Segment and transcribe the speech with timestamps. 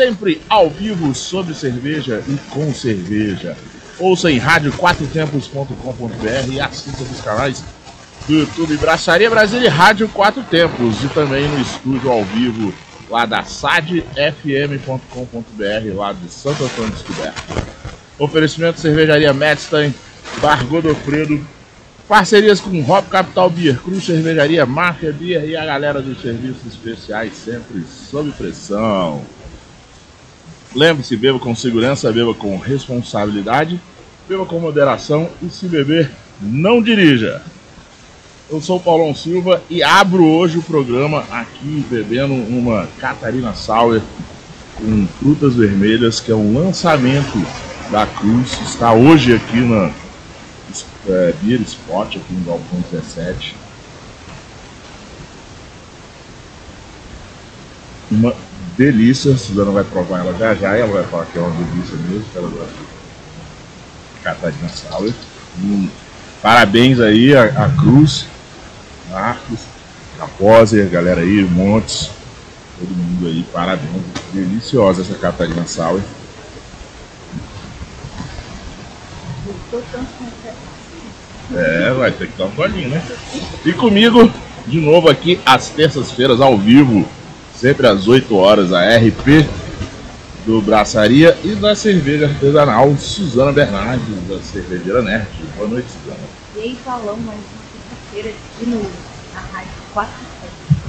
[0.00, 3.54] sempre ao vivo sobre cerveja e com cerveja.
[3.98, 7.62] Ouça em radioquatrotempos.com.br e assista os canais
[8.26, 12.72] do YouTube Braçaria Brasília e Rádio Quatro Tempos e também no estúdio ao vivo
[13.10, 17.42] lá da sadfm.com.br lá de Santo Antônio Descoberto.
[18.18, 19.94] Oferecimento Cervejaria Medstein
[20.40, 21.46] Bar Godofredo,
[22.08, 27.34] parcerias com Hop Capital Beer, Cruz Cervejaria, Mafia Beer e a galera dos serviços especiais
[27.34, 29.22] sempre sob pressão.
[30.74, 33.80] Lembre-se, beba com segurança, beba com responsabilidade,
[34.28, 37.42] beba com moderação e se beber, não dirija.
[38.48, 44.02] Eu sou o Paulão Silva e abro hoje o programa aqui bebendo uma Catarina Sauer
[44.76, 47.38] com frutas vermelhas, que é um lançamento
[47.90, 48.60] da Cruz.
[48.62, 49.92] Está hoje aqui na
[51.08, 53.56] é, Beer Spot aqui no Galpão 17.
[58.10, 58.34] Uma
[58.76, 61.96] delícia, a Suzana vai provar ela já já, ela vai falar que é uma delícia
[61.96, 65.14] mesmo, que ela gosta de Catarina Sauer.
[65.58, 65.88] Hum,
[66.42, 68.26] parabéns aí a, a Cruz,
[69.10, 69.60] Marcos,
[70.18, 72.10] Caposer, galera aí, Montes,
[72.78, 73.90] todo mundo aí, parabéns.
[74.32, 76.02] Deliciosa essa Catarina Sauer.
[81.52, 83.02] É, vai ter que dar um golinho, né?
[83.64, 84.30] E comigo,
[84.66, 87.08] de novo aqui, às terças-feiras, ao vivo,
[87.60, 89.46] sempre às 8 horas, a RP
[90.46, 95.28] do Braçaria e da cerveja artesanal Suzana Bernardes, da Cervejeira Nerd.
[95.58, 96.26] Boa noite, Suzana.
[96.56, 98.90] E aí, falou mais uma terça-feira de novo,
[99.34, 100.10] na Rádio 4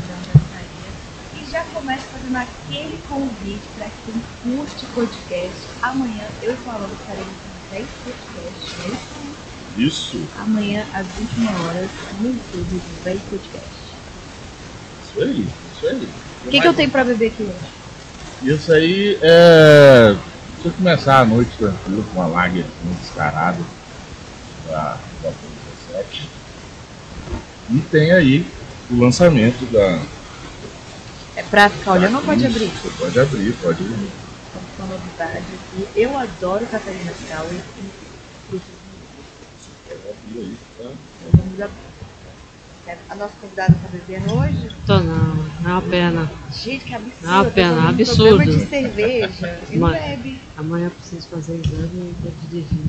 [0.07, 1.41] da Braçaria.
[1.41, 4.21] E já começa fazendo aquele convite para quem
[4.55, 5.59] curte podcast.
[5.81, 8.75] Amanhã eu e Falão estaremos com 10 podcasts,
[9.77, 10.21] é isso?
[10.39, 11.89] Amanhã, às 21 horas,
[12.21, 13.69] no YouTube do Velho Podcast.
[15.03, 16.30] isso aí, isso aí.
[16.45, 18.53] O que, que eu tenho pra beber aqui hoje?
[18.53, 20.15] Isso aí é.
[20.61, 23.59] Se eu começar a noite tranquilo com uma lager muito descarada
[24.67, 25.31] da da
[25.93, 26.29] 17.
[27.69, 28.45] E tem aí
[28.89, 30.01] o lançamento da.
[31.35, 32.69] É pra ficar olhando ou pode abrir?
[32.69, 32.95] Cruz.
[32.97, 34.11] Pode abrir, pode abrir.
[34.79, 35.87] Uma novidade aqui.
[35.95, 38.67] Eu adoro Catarina Sauer e frutas
[39.87, 40.89] Pode abrir aí, tá?
[41.33, 41.90] Vamos abrir.
[42.87, 44.69] É, A nossa convidada tá bebendo hoje?
[44.87, 46.31] Tô não, é uma pena.
[46.51, 47.15] Gente, que absurdo.
[47.21, 48.35] Não, eu tô pena, um absurdo.
[48.37, 50.41] programa de cerveja e não bebe.
[50.57, 52.85] Amanhã eu preciso fazer exame e vou dirigir.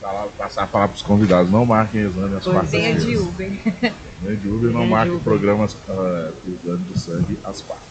[0.00, 3.16] Falar, passar a falar para os convidados, não marquem exame às Pois quartas Venha de
[3.16, 3.52] Uber.
[4.22, 5.24] Venha de Uber, não de marquem Uber.
[5.24, 7.88] programas uh, exame de sangue às quartas.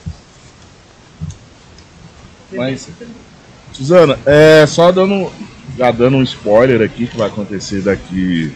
[2.51, 2.89] Mas,
[3.73, 5.31] Suzana, é, só dando,
[5.77, 8.51] já dando um spoiler aqui que vai acontecer daqui,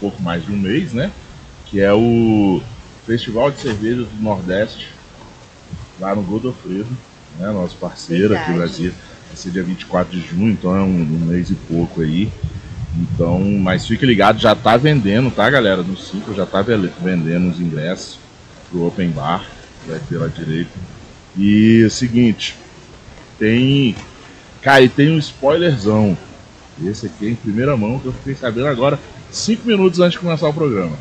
[0.00, 1.12] pouco mais de um mês, né?
[1.66, 2.60] Que é o
[3.06, 4.88] Festival de Cervejas do Nordeste,
[6.00, 6.88] lá no Godofredo,
[7.38, 7.50] né?
[7.52, 8.82] Nosso parceiro aqui no Verdade.
[8.82, 8.92] Brasil.
[9.28, 12.32] Vai ser dia 24 de junho, então é um, um mês e pouco aí.
[12.96, 15.82] Então, mas fique ligado, já tá vendendo, tá, galera?
[15.82, 18.18] No 5 já tá vendendo os ingressos
[18.68, 19.44] pro Open Bar,
[19.86, 20.70] vai ter lá direito.
[21.36, 22.56] E é o seguinte,
[23.38, 23.94] tem.
[24.60, 26.16] Cara, e tem um spoilerzão.
[26.84, 28.98] Esse aqui é em primeira mão que eu fiquei sabendo agora,
[29.30, 30.96] 5 minutos antes de começar o programa.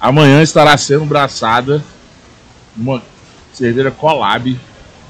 [0.00, 1.82] Amanhã estará sendo braçada
[2.76, 3.02] uma
[3.52, 4.58] cerveja collab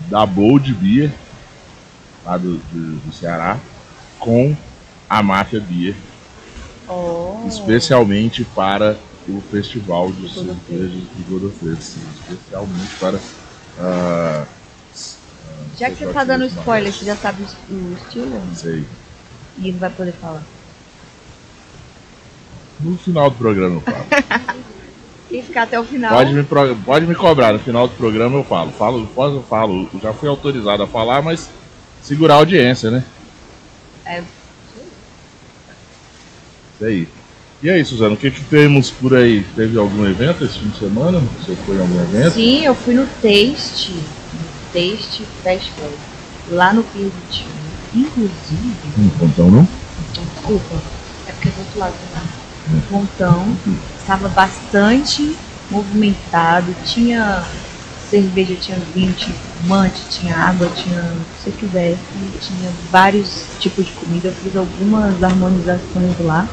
[0.08, 1.12] da Bold Beer,
[2.24, 3.58] lá do, do, do Ceará,
[4.18, 4.56] com
[5.08, 5.94] a Máfia Beer,
[6.88, 7.42] Oh.
[7.48, 8.96] especialmente para
[9.28, 10.32] o Festival de.
[10.32, 13.18] Cervejas de Godofredo, especialmente para.
[13.80, 14.44] ah,
[15.76, 18.40] Já que você tá dando spoiler, você já sabe o estilo?
[18.54, 18.84] Sei.
[19.58, 20.44] E não vai poder falar.
[22.80, 24.04] No final do programa eu falo.
[25.28, 26.12] Quem ficar até o final.
[26.12, 26.44] Pode me,
[26.84, 28.70] pode me cobrar, no final do programa eu falo.
[28.72, 29.88] Falo, posso, eu falo.
[30.02, 31.48] Já fui autorizado a falar, mas
[32.02, 33.04] segurar a audiência, né?
[34.04, 34.22] É.
[36.74, 37.08] Isso aí.
[37.62, 39.42] E aí, Suzana, o que, que temos por aí?
[39.56, 41.18] Teve algum evento esse fim de semana?
[41.40, 42.34] Você foi em algum evento?
[42.34, 45.90] Sim, eu fui no Taste, no Taste Festival,
[46.50, 47.46] lá no Pier 21.
[48.02, 49.66] Inclusive, Hum, Então não?
[50.12, 50.74] desculpa,
[51.26, 52.26] é porque é do outro lado do mar.
[52.68, 53.56] O pontão
[53.98, 55.36] estava bastante
[55.70, 57.44] movimentado, tinha
[58.10, 61.98] cerveja, tinha vinho, tinha fumante, tinha água, tinha o que você quisesse,
[62.40, 64.28] tinha vários tipos de comida.
[64.28, 66.48] Eu fiz algumas harmonizações lá,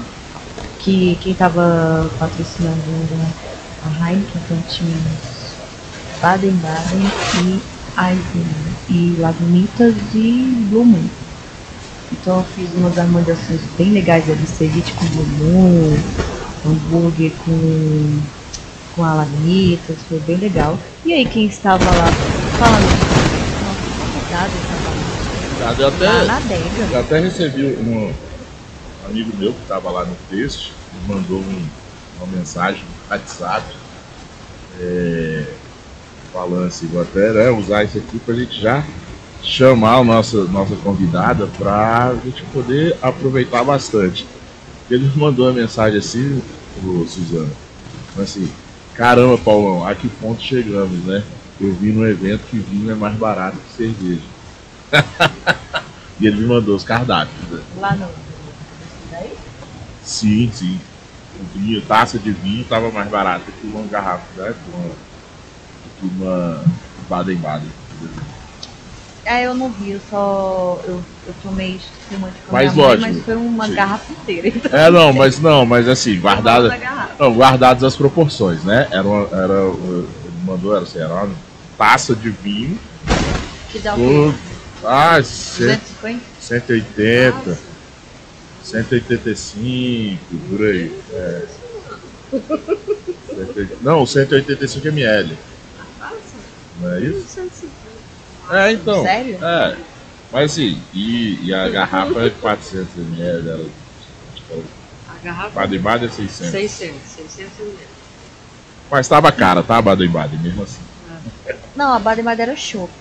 [0.79, 2.81] que quem estava patrocinando
[3.11, 3.27] era
[3.85, 4.97] a Heineken, então tinha
[6.21, 7.11] Baden-Baden
[7.43, 7.61] e
[7.97, 11.07] Eisenbahn, e Lagunitas e Blue Moon.
[12.13, 15.97] Então eu fiz umas harmonizações bem legais ali, ceviche com bumbum,
[16.65, 18.21] hambúrguer com,
[18.95, 20.77] com a lagunitas, foi bem legal.
[21.03, 22.07] E aí quem estava lá
[22.57, 22.87] falando,
[23.97, 26.87] convidado estava Eu até, na adega.
[26.91, 28.13] eu até recebi um
[29.05, 31.65] amigo meu que estava lá no texto, me mandou um-
[32.17, 33.75] uma mensagem no WhatsApp
[34.79, 35.45] é,
[36.31, 38.83] falando assim, vou até né, usar isso aqui para a gente já
[39.43, 44.25] chamar a nossa, nossa convidada para a gente poder aproveitar bastante.
[44.89, 46.41] Ele mandou uma mensagem assim,
[46.83, 47.51] o Suzana,
[48.17, 48.49] assim,
[48.95, 51.23] caramba Paulão, a que ponto chegamos, né?
[51.59, 54.21] Eu vi no evento que vinho é mais barato que cerveja.
[56.19, 57.49] e ele me mandou os cardápios.
[57.49, 57.61] né?
[57.79, 58.07] Lá no.
[59.11, 59.33] Daí?
[60.03, 60.79] Sim, sim.
[61.39, 64.53] O vinho, taça de vinho estava mais barata que uma garrafa, né?
[64.53, 64.89] Que uma,
[65.99, 66.63] que uma
[67.09, 67.69] Baden-Baden.
[69.25, 70.81] É, eu não vi, eu só.
[70.85, 73.73] Eu, eu tomei espumante com Mas mãe, lógico, mas foi uma sim.
[73.73, 74.47] garrafa inteira.
[74.49, 76.77] Então, É, não, mas não, mas assim, guardada.
[77.17, 78.87] Não, guardadas as proporções, né?
[78.91, 80.07] Era, uma, era ele
[80.45, 81.29] mandou, era, assim, era uma
[81.77, 82.77] taça de vinho
[83.71, 84.35] Que dá o por
[84.85, 86.21] ah, cento- 250?
[86.41, 87.57] 180,
[88.63, 90.99] 185, por aí.
[91.13, 91.45] É.
[93.27, 95.37] 180 Não, 185 ml.
[96.81, 97.39] Não é isso?
[98.53, 99.03] É, então.
[99.03, 99.43] Sério?
[99.43, 99.77] É.
[100.31, 103.65] Mas assim, e, e a garrafa é 400 ml, era
[105.09, 106.51] A garrafa Baden-Baden é 600.
[106.51, 107.77] 600, 600 ml.
[108.89, 110.81] Mas tava cara, tá, Baden-Baden, mesmo assim.
[111.75, 112.91] Não, a Baden era chopp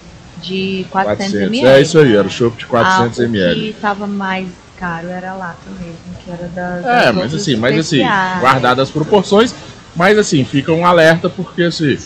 [0.42, 1.46] de 400, 400.
[1.48, 1.68] ml.
[1.68, 3.54] É isso aí, era o chopp de 400 ah, ml.
[3.54, 6.84] Que tava mais caro era a lata mesmo, que era das.
[6.84, 8.02] É, mas assim, mas assim,
[8.40, 9.54] guardadas as proporções,
[9.94, 11.96] mas assim, fica um alerta porque assim,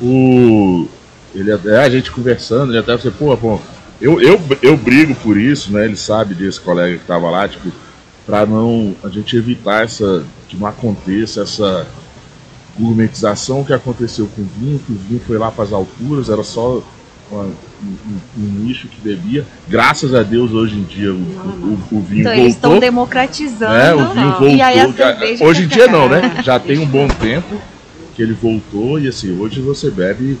[0.00, 0.86] o
[1.38, 3.60] ele até a gente conversando, ele até você, pô, pô,
[4.00, 5.84] eu, eu, eu brigo por isso, né?
[5.84, 7.70] Ele sabe desse colega que tava lá, tipo,
[8.26, 11.86] pra não a gente evitar essa que não aconteça essa
[12.78, 16.42] gourmetização que aconteceu com o vinho, que o vinho foi lá para as alturas, era
[16.42, 16.82] só
[17.30, 17.96] uma- um,
[18.38, 19.44] um- nicho que bebia.
[19.68, 22.80] Graças a Deus hoje em dia o, o, o vinho Então eles estão voltou.
[22.88, 23.74] democratizando.
[23.74, 24.56] É, o vinho voltou.
[24.96, 26.40] Já- cerveja hoje em dia não, né?
[26.44, 27.56] Já tem um bom tempo
[28.14, 30.38] que ele voltou e assim, hoje você bebe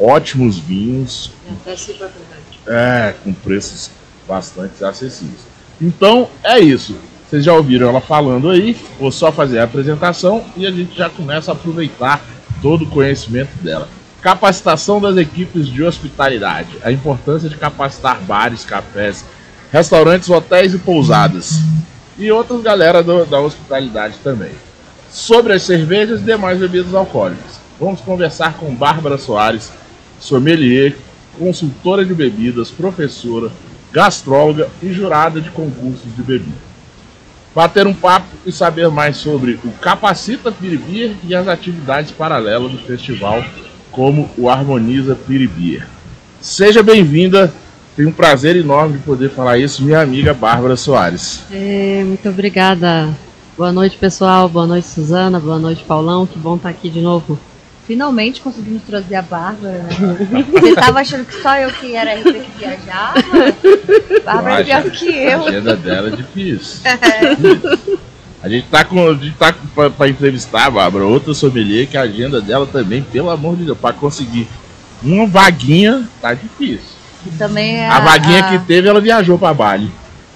[0.00, 1.30] ótimos vinhos,
[1.76, 2.58] se vai verdade.
[2.66, 3.90] é, com preços
[4.26, 5.40] bastante acessíveis.
[5.80, 6.96] Então é isso.
[7.28, 11.08] Vocês já ouviram ela falando aí, vou só fazer a apresentação e a gente já
[11.08, 12.20] começa a aproveitar
[12.60, 13.88] todo o conhecimento dela.
[14.20, 16.68] Capacitação das equipes de hospitalidade.
[16.82, 19.24] A importância de capacitar bares, cafés,
[19.72, 21.60] restaurantes, hotéis e pousadas.
[22.18, 24.50] E outras galera do- da hospitalidade também.
[25.10, 27.58] Sobre as cervejas e demais bebidas alcoólicas.
[27.78, 29.70] Vamos conversar com Bárbara Soares,
[30.20, 30.94] sommelier,
[31.38, 33.50] consultora de bebidas, professora,
[33.90, 36.70] gastróloga e jurada de concursos de bebida.
[37.54, 42.78] Bater um papo e saber mais sobre o Capacita Piribir e as atividades paralelas do
[42.78, 43.42] festival,
[43.90, 45.84] como o Harmoniza Piribir.
[46.40, 47.52] Seja bem-vinda,
[47.96, 51.42] tenho um prazer enorme de poder falar isso, minha amiga Bárbara Soares.
[51.50, 53.08] É, muito obrigada.
[53.58, 54.48] Boa noite, pessoal.
[54.48, 55.40] Boa noite, Suzana.
[55.40, 56.26] Boa noite, Paulão.
[56.26, 57.38] Que bom estar aqui de novo.
[57.90, 60.46] Finalmente conseguimos trazer a Bárbara, né?
[60.52, 63.14] Você tava achando que só eu que era RP que viajava?
[64.24, 65.48] Bárbara é pior que A eu.
[65.48, 66.82] agenda dela é difícil.
[68.40, 69.08] A gente tá com.
[69.10, 73.28] A gente tá pra, pra entrevistar, Bárbara, outra sommelier que a agenda dela também, pelo
[73.28, 74.46] amor de Deus, pra conseguir
[75.02, 76.94] uma vaguinha, tá difícil.
[77.26, 79.90] E também é A vaguinha a, que teve, ela viajou pra Bali.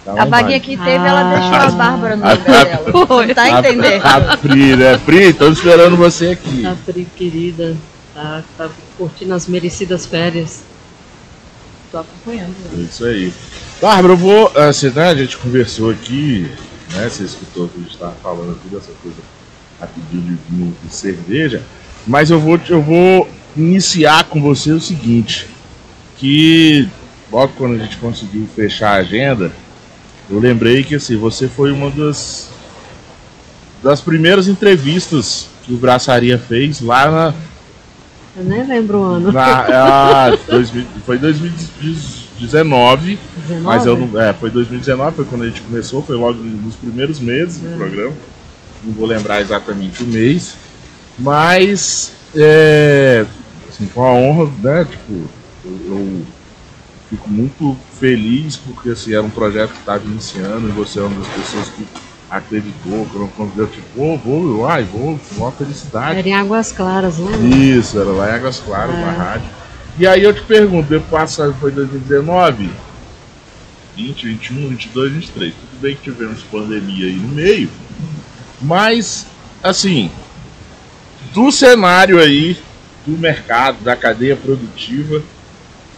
[0.05, 1.35] Tá A vaguinha que teve, ela Ah.
[1.39, 2.93] deixou a Bárbara no A- lugar a- dela.
[3.27, 4.05] Não tá entendendo?
[4.05, 4.99] A, a Pri, né?
[4.99, 6.63] Pri, estamos esperando você aqui.
[6.63, 7.77] Tá, Pri, querida.
[8.15, 8.69] Tá, tá
[8.99, 10.63] curtindo as merecidas férias.
[11.91, 12.55] Tô acompanhando.
[12.77, 13.33] É Isso aí.
[13.81, 14.53] Bárbara, eu vou.
[14.57, 16.51] Assim, né, a gente conversou aqui,
[16.93, 17.09] né?
[17.09, 19.17] Você escutou que a gente estava falando aqui dessa coisa
[19.81, 21.63] rapidinho de vinho e cerveja.
[22.07, 25.47] Mas eu vou, eu vou iniciar com você o seguinte:
[26.19, 26.89] que
[27.33, 29.51] logo quando a gente conseguiu fechar a agenda,
[30.31, 32.49] eu lembrei que assim, você foi uma das,
[33.83, 37.35] das primeiras entrevistas que o Braçaria fez lá na,
[38.37, 39.33] Eu nem lembro o ano.
[39.33, 39.45] na
[40.29, 43.63] ah, 2000 foi 2019, 19?
[43.65, 47.21] mas eu não, é, foi 2019, foi quando a gente começou, foi logo nos primeiros
[47.21, 47.77] meses do É.
[47.77, 48.13] programa.
[48.83, 50.55] Não vou lembrar exatamente o mês,
[51.19, 53.25] mas é,
[53.75, 54.85] Assim, foi uma honra, né?
[54.85, 55.13] Tipo,
[55.65, 56.23] eu, eu
[57.15, 61.21] fico muito feliz porque assim, era um projeto que estava iniciando e você é uma
[61.21, 61.87] das pessoas que
[62.29, 66.19] acreditou, quando convidou, tipo, vou, vou, vai, vou, uma felicidade.
[66.19, 67.37] Era em Águas Claras, né?
[67.47, 69.01] Isso, era lá em Águas Claras, É.
[69.01, 69.49] na rádio.
[69.97, 72.69] E aí eu te pergunto, depois passado foi 2019,
[73.97, 75.55] 20, 21, 22, 23.
[75.55, 77.71] Tudo bem que tivemos pandemia aí no meio,
[78.61, 79.27] mas
[79.63, 80.11] assim,
[81.33, 82.59] do cenário aí
[83.07, 85.23] do mercado, da cadeia produtiva,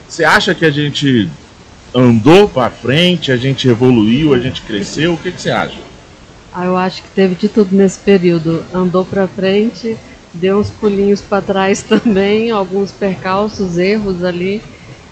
[0.09, 1.29] você acha que a gente
[1.95, 5.15] andou para frente, a gente evoluiu, a gente cresceu?
[5.15, 5.79] O que, você acha?
[6.53, 8.65] Ah, eu acho que teve de tudo nesse período.
[8.73, 9.97] Andou pra frente,
[10.33, 14.63] deu uns pulinhos pra trás também, alguns percalços, erros ali.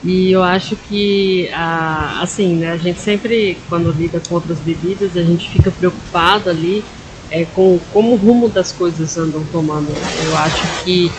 [0.03, 5.17] E eu acho que, ah, assim, né, a gente sempre, quando lida com outras bebidas,
[5.17, 6.85] a gente fica preocupado ali
[7.31, 9.89] é, com como o rumo das coisas andam tomando.
[10.27, 11.11] Eu acho que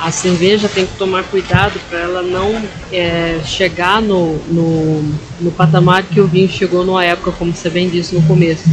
[0.00, 5.02] a cerveja tem que tomar cuidado para ela não é, chegar no, no,
[5.40, 8.64] no patamar que o vinho chegou numa época, como você bem disse no começo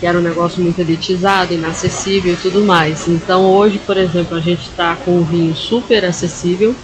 [0.00, 3.06] que era um negócio muito elitizado, inacessível e tudo mais.
[3.08, 6.74] Então hoje, por exemplo, a gente está com um vinho super acessível,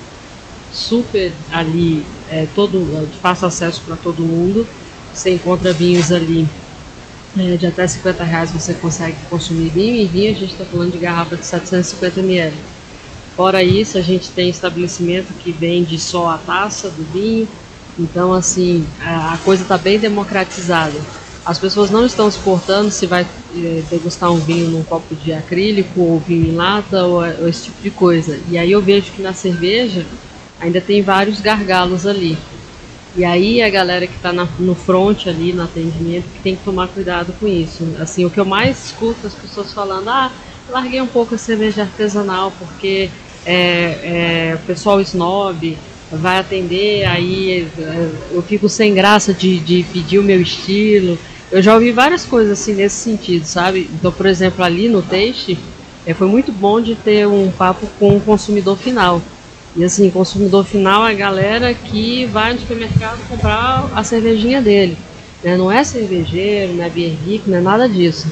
[0.73, 4.67] super ali, é, todo, fácil acesso para todo mundo.
[5.13, 6.47] Você encontra vinhos ali
[7.39, 10.93] é, de até 50 reais você consegue consumir vinho, e vinho a gente está falando
[10.93, 12.55] de garrafa de 750 ml.
[13.41, 17.49] Fora isso, a gente tem estabelecimento que vende só a taça do vinho,
[17.99, 21.01] então assim, a, coisa está bem democratizada.
[21.43, 25.33] As pessoas não estão se importando se vai eh, degustar um vinho num copo de
[25.33, 28.39] acrílico ou vinho em lata ou, ou esse tipo de coisa.
[28.47, 30.05] E aí eu vejo que na cerveja
[30.61, 32.37] ainda tem vários gargalos ali.
[33.17, 36.89] E aí a galera que está no front ali, no atendimento, que tem que tomar
[36.89, 37.89] cuidado com isso.
[37.99, 40.31] Assim, o que eu mais escuto as pessoas falando, ah,
[40.69, 43.09] larguei um pouco a cerveja artesanal porque
[43.45, 45.77] é, é, o pessoal snob
[46.11, 51.19] vai atender, aí é, eu fico sem graça de, de pedir o meu estilo.
[51.51, 53.89] Eu já ouvi várias coisas assim nesse sentido, sabe?
[53.93, 55.59] Então, por exemplo, ali no Taste,
[56.07, 59.21] é, foi muito bom de ter um papo com o consumidor final.
[59.77, 64.97] E assim, consumidor final é a galera que vai no supermercado comprar a cervejinha dele.
[65.45, 65.57] Né?
[65.57, 67.17] Não é cervejeiro, não é beer
[67.47, 68.27] não é nada disso.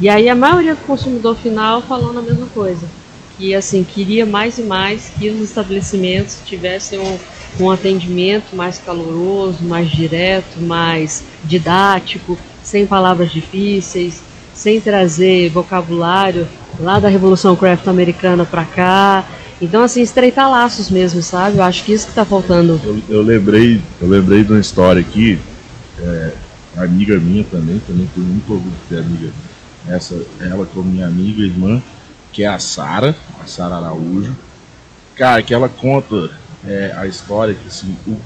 [0.00, 2.86] E aí a maioria do consumidor final falando a mesma coisa.
[3.36, 7.18] Que assim, queria mais e mais que os estabelecimentos tivessem um,
[7.60, 14.22] um atendimento mais caloroso, mais direto, mais didático, sem palavras difíceis,
[14.54, 16.46] sem trazer vocabulário
[16.78, 19.24] lá da Revolução Craft americana para cá.
[19.60, 21.58] Então, assim, estreitar laços mesmo, sabe?
[21.58, 22.80] Eu acho que isso que tá faltando.
[22.84, 25.38] Eu, eu lembrei, eu lembrei de uma história aqui,
[25.98, 26.32] é,
[26.76, 29.30] amiga minha também, também tenho muito orgulho de ter amiga,
[29.88, 31.80] essa, ela como minha amiga irmã,
[32.34, 34.36] que é a Sara, a Sara Araújo.
[35.14, 36.30] Cara, que ela conta
[36.66, 38.20] é, a história que assim, o,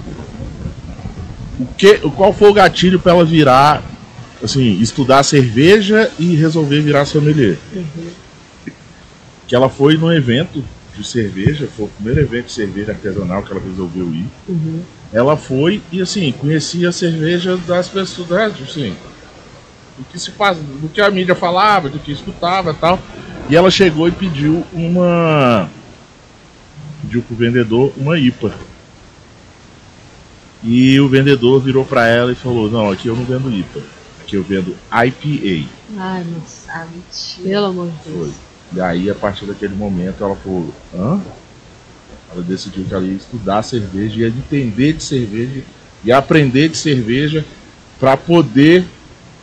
[1.60, 3.82] o que, qual foi o gatilho para ela virar,
[4.42, 7.58] assim, estudar cerveja e resolver virar sommelier?
[9.46, 10.64] Que ela foi num evento
[10.96, 14.26] de cerveja, foi o primeiro evento de cerveja artesanal que ela resolveu ir.
[14.48, 14.82] Uhum.
[15.12, 18.96] Ela foi e assim, conhecia a cerveja das pessoas, né, assim,
[19.98, 22.98] do que se faz, do que a mídia falava, do que escutava e tal.
[23.48, 25.68] E ela chegou e pediu uma.
[27.02, 28.54] Pediu pro vendedor uma IPA.
[30.62, 33.80] E o vendedor virou para ela e falou: Não, aqui eu não vendo IPA,
[34.20, 35.68] aqui eu vendo IPA.
[35.96, 36.86] Ai, nossa.
[36.86, 37.48] Mentira.
[37.48, 38.12] Pelo amor de Foi.
[38.12, 38.34] Deus.
[38.74, 41.20] E aí, a partir daquele momento, ela falou: Hã?
[42.30, 45.62] Ela decidiu que ela ia estudar cerveja, ia entender de cerveja
[46.04, 47.44] e aprender de cerveja
[47.98, 48.84] para poder,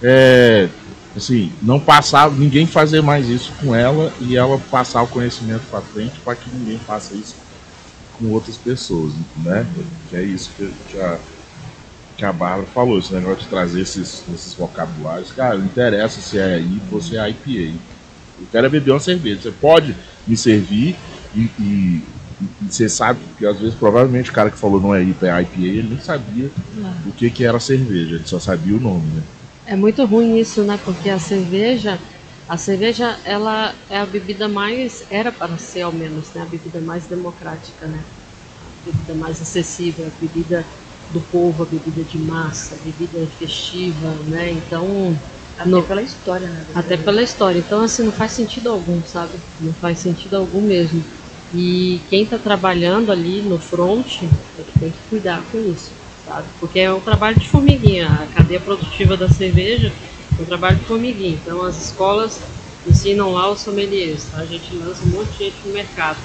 [0.04, 0.70] é,
[1.15, 5.81] assim, não passar, ninguém fazer mais isso com ela e ela passar o conhecimento para
[5.81, 7.36] frente para que ninguém faça isso
[8.19, 9.65] com outras pessoas, né?
[10.10, 11.17] Que é isso que, que a,
[12.17, 15.31] que a Bárbara falou, esse negócio de trazer esses, esses vocabulários.
[15.31, 17.77] Cara, não interessa se é IPA ou se é IPA.
[18.39, 19.41] Eu quero é beber uma cerveja.
[19.41, 19.95] Você pode
[20.27, 20.95] me servir
[21.34, 22.03] e, e-
[22.41, 25.41] e você sabe, porque às vezes provavelmente o cara que falou não é IPA, é
[25.41, 26.51] IPA, ele nem sabia
[27.05, 29.22] o que, que era cerveja, ele só sabia o nome, né?
[29.65, 30.79] É muito ruim isso, né?
[30.84, 32.00] Porque a cerveja,
[32.48, 36.41] a cerveja, ela é a bebida mais, era para ser ao menos, né?
[36.41, 38.03] A bebida mais democrática, né?
[38.84, 40.65] A bebida mais acessível, a bebida
[41.10, 44.51] do povo, a bebida de massa, a bebida festiva, né?
[44.51, 45.17] Então,
[45.57, 46.65] Até pela história, né?
[46.75, 47.60] até pela história.
[47.60, 49.34] Então, assim, não faz sentido algum, sabe?
[49.60, 51.03] Não faz sentido algum mesmo.
[51.53, 54.24] E quem está trabalhando ali no front
[54.60, 55.93] é que tem que cuidar com isso,
[56.25, 56.48] sabe?
[56.60, 58.08] Porque é um trabalho de formiguinha.
[58.08, 59.94] A cadeia produtiva da cerveja
[60.38, 61.38] é um trabalho de formiguinha.
[61.41, 62.41] Então, as escolas
[62.86, 64.39] ensinam lá os sommeliers, tá?
[64.39, 66.17] A gente lança um monte de gente no mercado.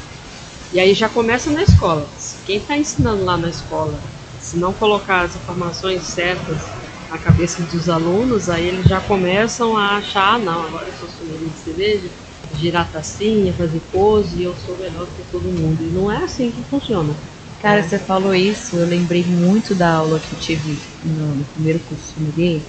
[0.72, 2.08] E aí já começa na escola.
[2.46, 3.98] Quem está ensinando lá na escola,
[4.40, 6.62] se não colocar as informações certas
[7.10, 11.50] na cabeça dos alunos, aí eles já começam a achar, não, agora eu sou sommelier
[11.50, 12.08] de cerveja,
[12.56, 15.82] girar tacinha, fazer pose e eu sou melhor que todo mundo.
[15.82, 17.12] E não é assim que funciona.
[17.60, 21.78] Cara, você falou isso, eu lembrei muito da aula que eu tive no, no primeiro
[21.80, 22.62] curso sommelier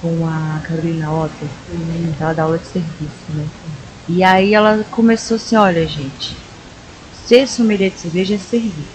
[0.00, 1.48] com a Carolina Otto,
[2.20, 3.46] ela dá aula de serviço, né?
[4.08, 6.36] E aí ela começou assim, olha gente,
[7.26, 8.86] ser sommelier de cerveja é servir.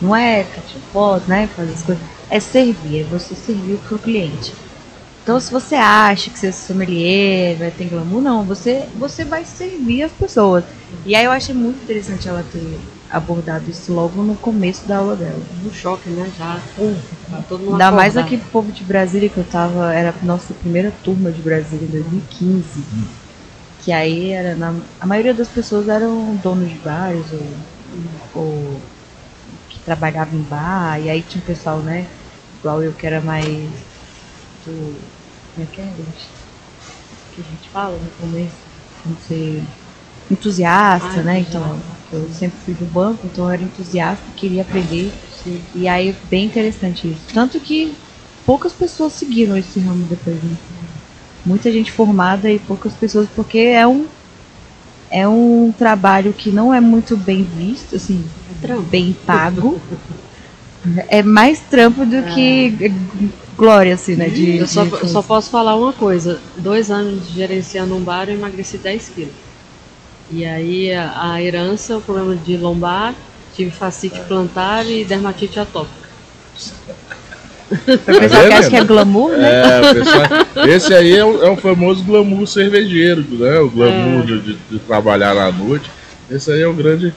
[0.00, 0.62] Não é tirar
[0.92, 1.48] foto, né?
[1.56, 2.04] Fazer as coisas.
[2.28, 4.52] É servir, é você servir o seu cliente.
[5.22, 8.44] Então, se você acha que ser sommelier vai ter glamour, não.
[8.44, 10.64] Você, você vai servir as pessoas.
[11.04, 12.78] E aí eu achei muito interessante ela ter
[13.10, 15.40] abordado isso logo no começo da aula dela.
[15.64, 16.30] Um choque, né?
[16.36, 16.60] Já.
[17.30, 19.94] tá todo mundo Ainda mais pro povo de Brasília, que eu tava.
[19.94, 22.80] Era a nossa primeira turma de Brasília em 2015.
[22.80, 23.04] Hum.
[23.80, 24.54] Que aí era.
[24.54, 28.80] Na, a maioria das pessoas eram donos de bares ou, ou
[29.68, 31.00] que trabalhavam em bar.
[31.00, 32.06] E aí tinha um pessoal, né?
[32.58, 33.70] Igual eu que era mais
[34.64, 34.96] do.
[35.54, 36.28] Como é que é, gente?
[37.34, 38.56] Que a gente fala no começo?
[39.02, 39.62] Como ser
[40.28, 41.40] entusiasta, né?
[41.40, 41.95] Então.
[42.12, 45.12] Eu sempre fui do banco, então eu era entusiasta, queria aprender.
[45.42, 45.60] Sim.
[45.74, 47.22] E aí, bem interessante isso.
[47.32, 47.94] Tanto que
[48.44, 50.56] poucas pessoas seguiram esse ramo depois, né?
[51.44, 54.06] Muita gente formada e poucas pessoas, porque é um
[55.10, 58.24] é um trabalho que não é muito bem visto, assim,
[58.62, 59.80] é bem pago.
[61.08, 62.22] é mais trampo do é.
[62.22, 62.92] que
[63.56, 64.28] glória, assim, né?
[64.28, 68.78] De, eu só, só posso falar uma coisa: dois anos gerenciando um bar, eu emagreci
[68.78, 69.45] 10 quilos.
[70.30, 73.14] E aí a, a herança, o problema de lombar,
[73.54, 76.06] tive fascite plantar e dermatite atópica.
[77.70, 77.76] O
[78.20, 79.50] pessoal que acha que é glamour, né?
[79.50, 83.58] É, pessoal, esse aí é o, é o, famoso glamour cervejeiro, né?
[83.58, 84.26] O glamour é.
[84.26, 85.90] de, de, trabalhar na noite.
[86.30, 87.12] Esse aí é o grande,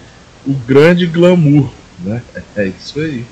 [0.47, 2.23] o grande glamour, né?
[2.55, 3.25] É isso aí.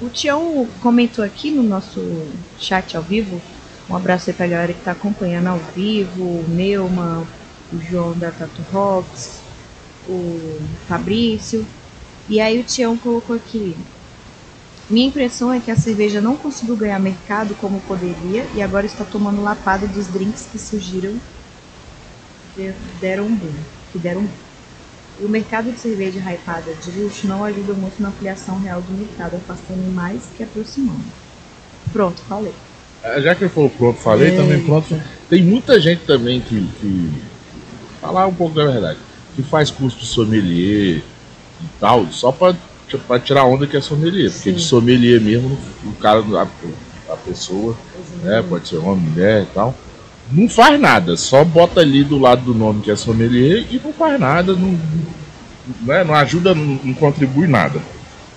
[0.00, 2.00] O Tião comentou aqui no nosso
[2.58, 3.40] chat ao vivo.
[3.88, 7.26] Um abraço aí pra galera que tá acompanhando ao vivo, o Neumann,
[7.72, 9.40] o João da Tato Rocks,
[10.08, 11.66] o Fabrício.
[12.28, 13.76] E aí o Tião colocou aqui.
[14.88, 19.04] Minha impressão é que a cerveja não conseguiu ganhar mercado como poderia e agora está
[19.04, 21.18] tomando lapada dos drinks que surgiram
[22.54, 23.54] que deram um boom.
[23.92, 24.44] Que deram um boom.
[25.20, 29.36] O mercado de cerveja hypada de luxo não ajuda muito na ampliação real do mercado,
[29.36, 31.04] afastando mais que aproximando.
[31.92, 32.52] Pronto, falei.
[33.02, 34.36] É, já que eu for pronto, falei é...
[34.36, 35.00] também pronto.
[35.30, 37.12] Tem muita gente também que, que
[38.04, 38.98] falar um pouco da verdade,
[39.34, 42.54] que faz curso de sommelier e tal, só para
[43.08, 44.36] pra tirar onda que é sommelier, Sim.
[44.36, 47.74] porque de sommelier mesmo, o cara, a, a pessoa,
[48.22, 49.74] né, pode ser homem, mulher e tal,
[50.30, 53.92] não faz nada, só bota ali do lado do nome que é sommelier e não
[53.92, 54.78] faz nada, não,
[55.80, 57.80] né, não ajuda, não, não contribui nada,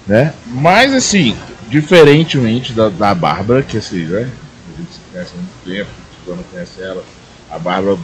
[0.07, 0.33] né?
[0.47, 1.35] Mas assim,
[1.69, 4.31] diferentemente da, da Bárbara, que assim, né,
[4.73, 5.89] a gente se conhece há muito tempo,
[6.25, 7.03] não conhece ela,
[7.51, 7.97] a Bárbara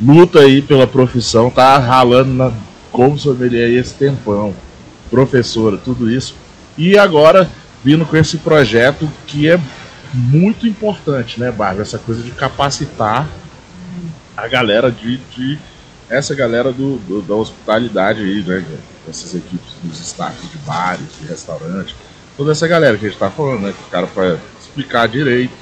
[0.00, 2.52] luta aí pela profissão, tá ralando na,
[2.90, 4.54] como sommelier aí esse tempão,
[5.10, 6.34] professora, tudo isso.
[6.76, 7.50] E agora
[7.84, 9.60] vindo com esse projeto que é
[10.14, 11.82] muito importante, né, Bárbara?
[11.82, 13.28] Essa coisa de capacitar
[14.36, 15.58] a galera de, de
[16.08, 18.64] essa galera do, do, da hospitalidade aí, né?
[19.08, 21.94] Essas equipes dos staffs de bares, de restaurantes,
[22.36, 23.74] toda essa galera que a gente tá falando, né?
[23.76, 25.52] Que o cara para explicar direito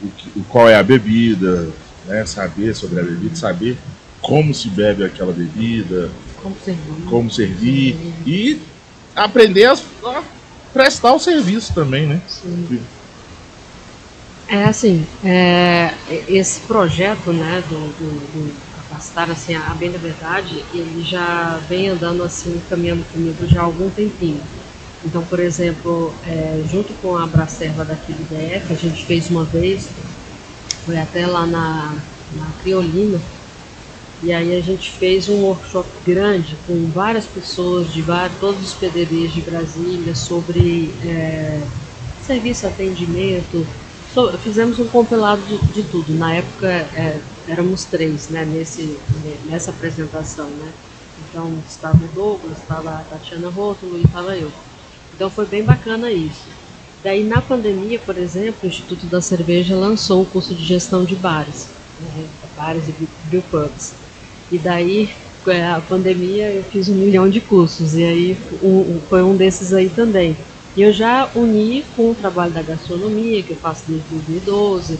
[0.00, 1.68] o, o qual é a bebida,
[2.06, 3.78] né, saber sobre a bebida, saber
[4.20, 6.10] como se bebe aquela bebida,
[6.42, 8.60] como servir, como servir e
[9.14, 9.72] aprender a,
[10.04, 10.22] a,
[10.72, 12.20] prestar o serviço também, né?
[12.26, 12.80] Sim.
[14.48, 15.92] É assim, é,
[16.28, 18.54] esse projeto, né, do, do, do
[18.88, 23.64] capacitar, assim, a bem da verdade, ele já vem andando assim, caminhando comigo já há
[23.64, 24.40] algum tempinho.
[25.04, 29.44] Então, por exemplo, é, junto com a Bracerva daqui do DF, a gente fez uma
[29.44, 29.88] vez
[30.86, 31.94] foi até lá na,
[32.36, 33.20] na Criolina.
[34.22, 38.72] E aí a gente fez um workshop grande com várias pessoas de vários, todos os
[38.72, 41.60] pedreiros de Brasília sobre é,
[42.24, 43.66] serviço, atendimento.
[44.14, 46.14] So, fizemos um compilado de, de tudo.
[46.14, 48.98] Na época é, éramos três né, nesse,
[49.44, 50.46] nessa apresentação.
[50.46, 50.72] Né?
[51.28, 54.50] Então estava o Douglas, estava a Tatiana Rótulo e estava eu.
[55.14, 56.46] Então foi bem bacana isso.
[57.06, 61.14] Daí, na pandemia, por exemplo, o Instituto da Cerveja lançou o curso de gestão de
[61.14, 61.68] bares,
[62.00, 62.24] né,
[62.56, 62.94] bares e
[63.28, 63.94] brewpubs.
[64.50, 65.08] E daí,
[65.46, 69.72] é, a pandemia, eu fiz um milhão de cursos, e aí um, foi um desses
[69.72, 70.36] aí também.
[70.76, 74.98] E eu já uni com o trabalho da gastronomia, que eu faço desde 2012,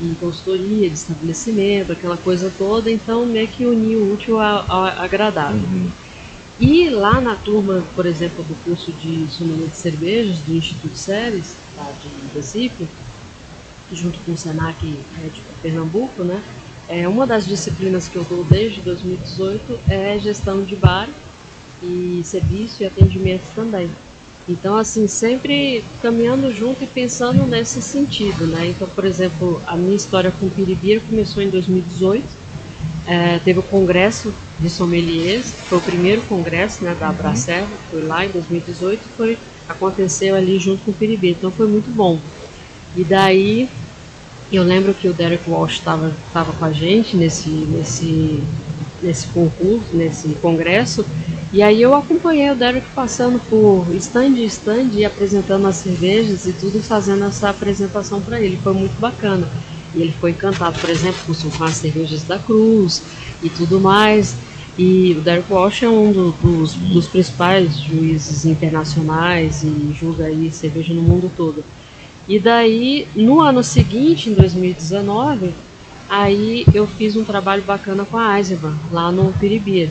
[0.00, 5.60] em consultoria de estabelecimento, aquela coisa toda, então meio que uni o útil ao agradável.
[5.60, 5.88] Uhum.
[6.58, 11.56] E lá na turma, por exemplo, do curso de sommelier de cervejas do Instituto Séries,
[11.76, 12.88] lá de Recife,
[13.90, 14.86] junto com o Senac
[15.18, 16.42] é, de Pernambuco, né?
[16.88, 21.08] É, uma das disciplinas que eu dou desde 2018 é gestão de bar
[21.82, 23.90] e serviço e atendimento também.
[24.46, 28.68] Então, assim, sempre caminhando junto e pensando nesse sentido, né?
[28.68, 32.43] Então, por exemplo, a minha história com o Piribir começou em 2018.
[33.06, 38.24] É, teve o congresso de sommeliers, foi o primeiro congresso né, da Abracerva, foi lá
[38.24, 39.38] em 2018, foi
[39.68, 42.18] aconteceu ali junto com o Piribir, então foi muito bom.
[42.96, 43.68] E daí
[44.52, 46.12] eu lembro que o Derek Walsh estava
[46.58, 48.42] com a gente nesse, nesse,
[49.02, 51.04] nesse concurso, nesse congresso,
[51.54, 56.46] e aí eu acompanhei o Derek passando por stand em stand e apresentando as cervejas
[56.46, 58.58] e tudo, fazendo essa apresentação para ele.
[58.60, 59.48] Foi muito bacana.
[59.94, 61.20] E ele ficou encantado, por exemplo,
[61.56, 63.02] com as cervejas da Cruz
[63.42, 64.36] e tudo mais.
[64.76, 70.50] E o Derek Walsh é um do, dos, dos principais juízes internacionais e julga aí
[70.50, 71.64] cerveja no mundo todo.
[72.26, 75.54] E daí, no ano seguinte, em 2019,
[76.08, 79.90] aí eu fiz um trabalho bacana com a Eisenbahn, lá no Piribir.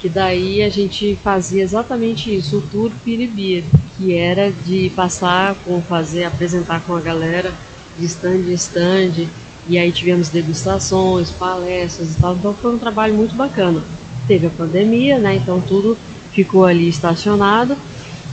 [0.00, 3.64] Que daí a gente fazia exatamente isso, o tour Piribir,
[3.96, 7.52] que era de passar, com fazer, apresentar com a galera
[8.00, 9.28] de stand em stand.
[9.68, 12.34] E aí tivemos degustações, palestras e tal.
[12.34, 13.82] Então foi um trabalho muito bacana.
[14.26, 15.36] Teve a pandemia, né?
[15.36, 15.96] Então tudo
[16.32, 17.76] ficou ali estacionado.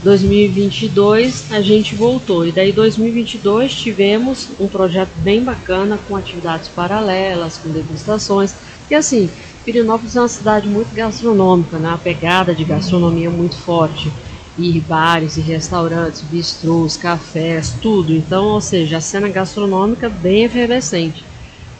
[0.02, 7.58] 2022 a gente voltou e daí 2022 tivemos um projeto bem bacana com atividades paralelas,
[7.58, 8.54] com degustações.
[8.88, 9.28] E assim,
[9.64, 11.90] Pirinópolis é uma cidade muito gastronômica, né?
[11.92, 14.10] A pegada de gastronomia muito forte.
[14.58, 18.12] E bares e restaurantes, bistrôs, cafés, tudo.
[18.12, 21.24] Então, ou seja, a cena gastronômica bem efervescente.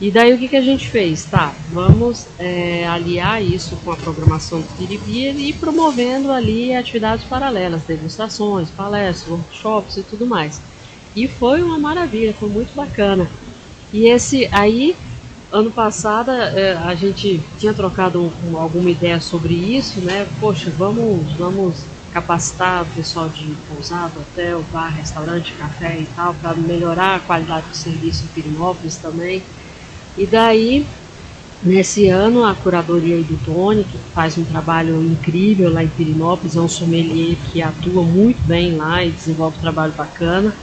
[0.01, 1.25] E daí o que, que a gente fez?
[1.25, 7.25] Tá, vamos é, aliar isso com a programação do Piribir e ir promovendo ali atividades
[7.25, 10.61] paralelas, degustações, palestras, workshops e tudo mais.
[11.17, 13.29] E foi uma maravilha, foi muito bacana.
[13.93, 14.95] E esse aí,
[15.51, 20.29] ano passado, é, a gente tinha trocado um, alguma ideia sobre isso, né?
[20.39, 21.75] Poxa, vamos, vamos
[22.13, 27.69] capacitar o pessoal de pousada, hotel, bar, restaurante, café e tal, para melhorar a qualidade
[27.69, 29.43] do serviço em Pirinópolis também.
[30.17, 30.87] E daí,
[31.63, 36.61] nesse ano, a curadoria do Tony, que faz um trabalho incrível lá em Pirinópolis, é
[36.61, 40.55] um sommelier que atua muito bem lá e desenvolve um trabalho bacana,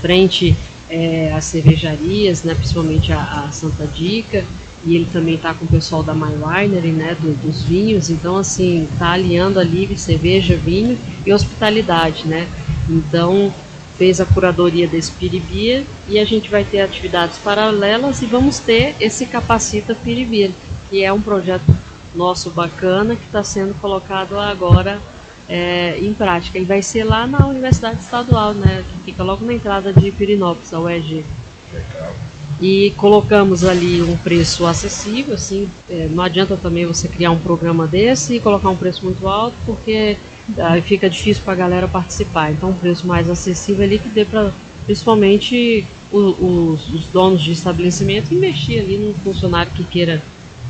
[0.00, 0.56] frente
[0.90, 4.44] é, às cervejarias, né, principalmente a, a Santa Dica,
[4.84, 8.36] e ele também está com o pessoal da My Winery, né, do, dos vinhos, então
[8.36, 12.46] assim, está alinhando ali cerveja, vinho e hospitalidade, né,
[12.88, 13.52] então
[13.98, 18.94] fez a curadoria desse Piribir e a gente vai ter atividades paralelas e vamos ter
[19.00, 20.52] esse Capacita Piribir,
[20.88, 21.76] que é um projeto
[22.14, 25.00] nosso bacana que está sendo colocado agora
[25.48, 26.58] é, em prática.
[26.58, 30.72] E vai ser lá na Universidade Estadual, né, que fica logo na entrada de Pirinópolis,
[30.72, 31.24] a UEG.
[31.72, 32.14] Legal.
[32.60, 37.86] E colocamos ali um preço acessível, assim, é, não adianta também você criar um programa
[37.86, 40.16] desse e colocar um preço muito alto, porque
[40.56, 42.50] aí fica difícil para a galera participar.
[42.50, 44.52] Então, um preço mais acessível ali que dê para,
[44.86, 50.20] principalmente, os, os, donos de estabelecimento investir ali num funcionário que queira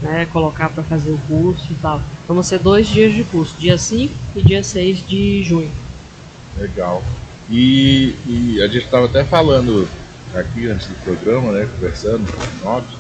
[0.03, 2.03] né, colocar para fazer o curso e tal.
[2.25, 5.71] Então, vão ser dois dias de curso, dia 5 e dia 6 de junho.
[6.59, 7.03] Legal.
[7.51, 9.89] E, e a gente estava até falando
[10.35, 12.27] aqui antes do programa, né, conversando,
[12.65, 12.99] óbvio,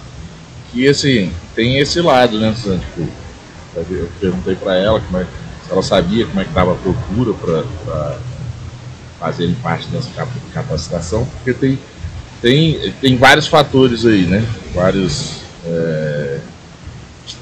[0.70, 3.08] que assim, tem esse lado, né, Tipo,
[3.90, 5.30] eu perguntei para ela como é que
[5.70, 8.18] ela sabia como é que estava a procura para
[9.18, 10.10] fazerem parte dessa
[10.52, 11.78] capacitação, porque tem,
[12.40, 14.44] tem, tem vários fatores aí, né?
[14.74, 16.38] Vários é,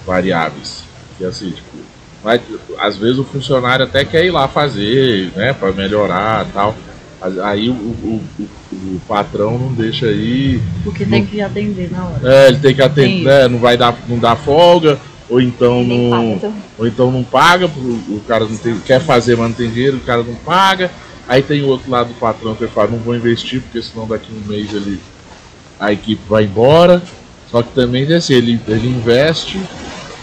[0.05, 0.85] variáveis.
[1.19, 1.77] Que assim, tipo,
[2.23, 2.41] vai,
[2.79, 6.75] às vezes o funcionário até quer ir lá fazer, né, para melhorar tal.
[7.21, 8.43] Aí o, o, o,
[8.75, 10.61] o, patrão não deixa aí.
[10.85, 12.21] Porque não, tem que atender na hora.
[12.23, 14.99] É, ele tem que atender, né, não vai dar, não dá folga
[15.29, 16.41] ou então não,
[16.79, 20.01] ou então não paga, o cara não tem, quer fazer, mas não tem dinheiro, o
[20.01, 20.91] cara não paga.
[21.29, 24.29] Aí tem o outro lado do patrão que fala, não vou investir, porque senão daqui
[24.33, 25.01] um mês ele,
[25.81, 27.03] a equipe vai embora.
[27.51, 29.61] Só que também assim, ele, ele investe,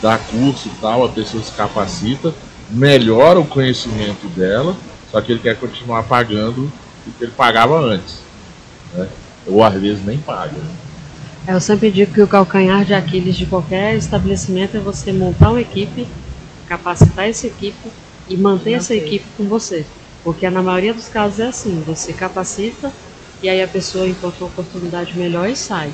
[0.01, 2.34] dá curso e tal, a pessoa se capacita,
[2.69, 4.75] melhora o conhecimento dela,
[5.12, 6.71] só que ele quer continuar pagando
[7.12, 8.20] que ele pagava antes.
[8.94, 9.08] Né?
[9.48, 10.58] Ou às vezes nem paga.
[10.58, 10.72] Né?
[11.48, 15.60] Eu sempre digo que o calcanhar de Aquiles de qualquer estabelecimento é você montar uma
[15.60, 16.08] equipe,
[16.68, 17.89] capacitar essa equipe
[18.30, 19.86] e manter essa equipe com você.
[20.24, 22.92] Porque na maioria dos casos é assim, você capacita
[23.42, 25.92] e aí a pessoa encontra uma oportunidade melhor e sai.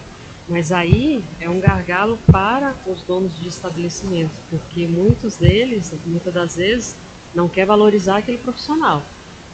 [0.47, 6.55] Mas aí é um gargalo para os donos de estabelecimento, porque muitos deles, muitas das
[6.55, 6.95] vezes,
[7.33, 9.03] não quer valorizar aquele profissional.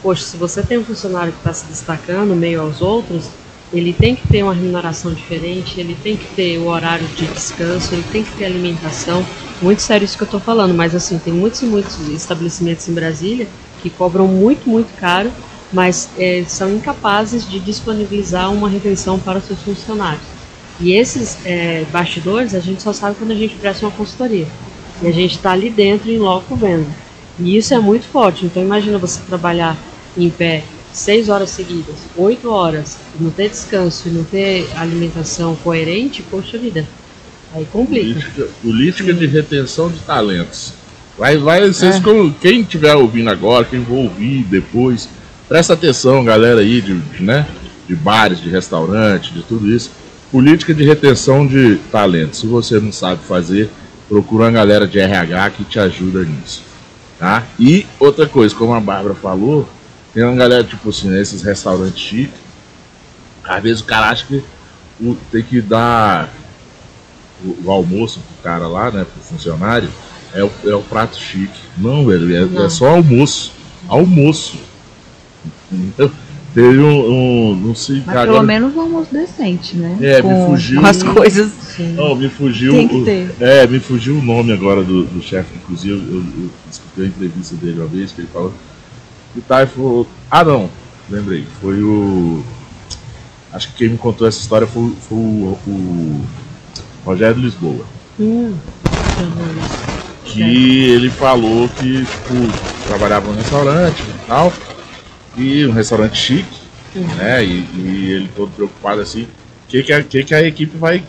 [0.06, 3.28] Poxa, se você tem um funcionário que está se destacando meio aos outros,
[3.74, 7.92] ele tem que ter uma remuneração diferente, ele tem que ter o horário de descanso,
[7.92, 9.26] ele tem que ter alimentação.
[9.60, 12.94] Muito sério isso que eu estou falando, mas assim, tem muitos e muitos estabelecimentos em
[12.94, 13.48] Brasília
[13.82, 15.32] que cobram muito, muito caro,
[15.74, 20.22] mas é, são incapazes de disponibilizar uma refeição para os seus funcionários.
[20.80, 24.46] E esses é, bastidores a gente só sabe quando a gente presta uma consultoria.
[25.02, 26.86] E a gente está ali dentro, em loco, vendo.
[27.40, 28.46] E isso é muito forte.
[28.46, 29.76] Então imagina você trabalhar
[30.18, 30.64] em pé
[30.96, 36.88] seis horas seguidas, oito horas, não ter descanso e não ter alimentação coerente, poxa vida,
[37.54, 38.14] aí complica.
[38.14, 40.74] Política, política de retenção de talentos.
[41.18, 42.02] Vai, vai, vocês, é.
[42.42, 45.10] quem estiver ouvindo agora, quem for ouvir depois,
[45.48, 47.46] presta atenção, galera aí de, de, né,
[47.88, 49.92] de bares, de restaurante, de tudo isso.
[50.32, 52.40] Política de retenção de talentos.
[52.40, 53.70] Se você não sabe fazer,
[54.10, 56.64] procura uma galera de RH que te ajuda nisso.
[57.18, 57.44] Tá?
[57.58, 59.70] E outra coisa, como a Bárbara falou,
[60.16, 62.40] tem uma galera, tipo assim, nesses restaurantes chiques,
[63.44, 64.42] às vezes o cara acha que
[65.02, 66.34] o, tem que dar
[67.44, 69.90] o, o, almoço pro cara lá, né, pro funcionário,
[70.34, 71.60] é o, é o prato chique.
[71.78, 72.66] Não, velho, é, é não.
[72.66, 73.52] é só almoço.
[73.90, 74.58] Almoço.
[75.70, 76.10] Então,
[76.54, 77.12] teve um,
[77.52, 79.98] um, não sei, Mas pelo menos um almoço decente, né?
[80.02, 80.80] É, com, me fugiu.
[80.80, 81.52] Com as coisas.
[81.94, 82.72] Não, me fugiu.
[82.72, 83.36] Tem que ter.
[83.42, 87.08] É, me fugiu o nome agora do, do chefe, inclusive eu, eu, eu escutei a
[87.10, 88.54] entrevista dele uma vez que ele falou
[89.36, 90.70] e e falou, ah não,
[91.10, 92.44] lembrei, foi o.
[93.52, 96.26] Acho que quem me contou essa história foi, foi o, o
[97.06, 97.86] Rogério Lisboa.
[98.20, 98.56] Hum.
[100.24, 104.54] Que ele falou que tipo, trabalhava no restaurante e tal,
[105.38, 106.60] e um restaurante chique,
[106.96, 107.06] hum.
[107.18, 107.44] né?
[107.44, 109.28] E, e, ele todo preocupado assim, o
[109.68, 111.04] que, que, a, que, que a equipe vai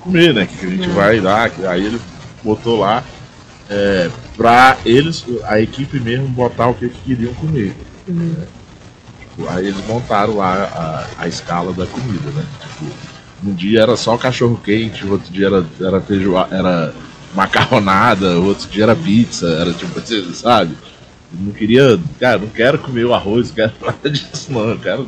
[0.00, 0.44] comer, né?
[0.44, 0.94] O que, que a gente hum.
[0.94, 1.50] vai dar.
[1.68, 2.00] Aí ele
[2.42, 3.02] botou lá
[3.68, 7.74] é, para eles, a equipe mesmo, botar o que, que queriam comer.
[8.08, 8.14] Uhum.
[8.14, 8.46] Né?
[9.20, 12.44] Tipo, aí eles montaram lá a, a, escala da comida, né?
[12.60, 12.92] Tipo,
[13.44, 16.94] um dia era só cachorro quente, outro dia era, era feijoada, era
[17.34, 20.74] macarronada, outro dia era pizza, era tipo assim, sabe?
[21.32, 25.06] não queria, cara, não quero comer o arroz, não quero nada disso, não, eu quero.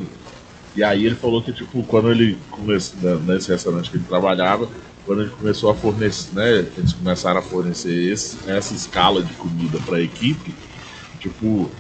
[0.76, 4.68] E aí ele falou que, tipo, quando ele começou, né, nesse restaurante que ele trabalhava,
[5.08, 9.32] quando a gente começou a fornecer, né, eles começaram a fornecer esse, essa escala de
[9.32, 10.54] comida para a equipe,
[11.18, 11.70] tipo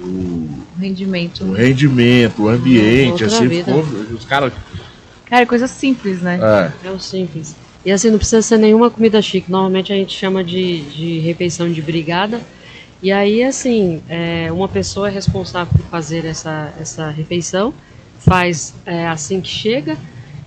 [0.00, 3.80] o rendimento, o rendimento, o ambiente, assim ficou,
[4.14, 4.50] os caras
[5.26, 6.40] Cara, é coisa simples, né?
[6.82, 6.88] É.
[6.88, 7.54] é o simples.
[7.84, 9.48] E assim, não precisa ser nenhuma comida chique.
[9.48, 12.40] Normalmente a gente chama de, de refeição de brigada.
[13.00, 17.72] E aí, assim, é, uma pessoa é responsável por fazer essa, essa refeição,
[18.18, 19.96] faz é, assim que chega,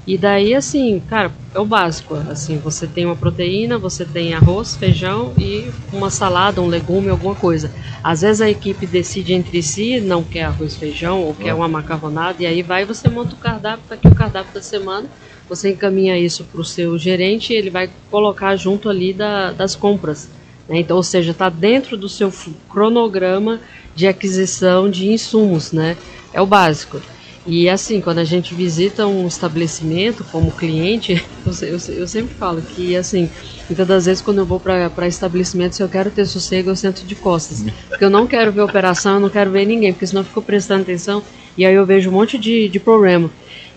[0.05, 2.15] e daí, assim, cara, é o básico.
[2.15, 7.35] Assim, você tem uma proteína, você tem arroz, feijão e uma salada, um legume, alguma
[7.35, 7.71] coisa.
[8.03, 12.43] Às vezes a equipe decide entre si, não quer arroz, feijão ou quer uma macarronada,
[12.43, 15.07] e aí vai você monta o cardápio, tá aqui o cardápio da semana.
[15.47, 19.75] Você encaminha isso para o seu gerente e ele vai colocar junto ali da, das
[19.75, 20.29] compras.
[20.67, 20.79] Né?
[20.79, 22.31] Então, ou seja, está dentro do seu
[22.69, 23.59] cronograma
[23.95, 25.95] de aquisição de insumos, né?
[26.33, 26.99] É o básico.
[27.45, 31.13] E assim, quando a gente visita um estabelecimento como cliente,
[31.45, 33.29] eu, eu, eu sempre falo que assim,
[33.67, 37.05] muitas das vezes quando eu vou para estabelecimentos, se eu quero ter sossego, eu sento
[37.05, 37.65] de costas.
[37.89, 40.41] Porque eu não quero ver operação, eu não quero ver ninguém, porque senão eu fico
[40.41, 41.21] prestando atenção
[41.57, 43.29] e aí eu vejo um monte de, de problema.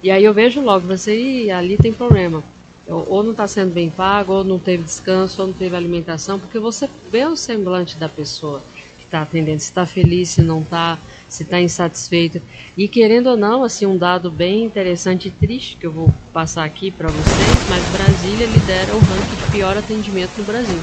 [0.02, 2.44] E aí eu vejo logo, você, ali tem problema.
[2.88, 6.60] Ou não está sendo bem pago, ou não teve descanso, ou não teve alimentação, porque
[6.60, 8.62] você vê o semblante da pessoa
[9.06, 12.40] está atendendo, se está feliz, se não está se está insatisfeito.
[12.76, 16.64] E querendo ou não, assim, um dado bem interessante e triste que eu vou passar
[16.64, 20.78] aqui para vocês, mas Brasília lidera o ranking de pior atendimento no Brasil.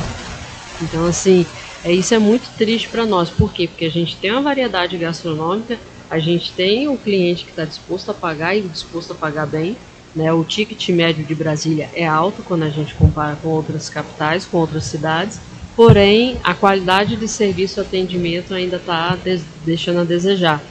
[0.81, 1.45] Então, assim,
[1.83, 3.29] é, isso é muito triste para nós.
[3.29, 3.67] Por quê?
[3.67, 5.77] Porque a gente tem uma variedade gastronômica,
[6.09, 9.77] a gente tem um cliente que está disposto a pagar e disposto a pagar bem.
[10.15, 10.31] Né?
[10.31, 14.57] O ticket médio de Brasília é alto quando a gente compara com outras capitais, com
[14.57, 15.39] outras cidades
[15.75, 19.17] porém a qualidade de serviço e atendimento ainda está
[19.65, 20.61] deixando a desejar.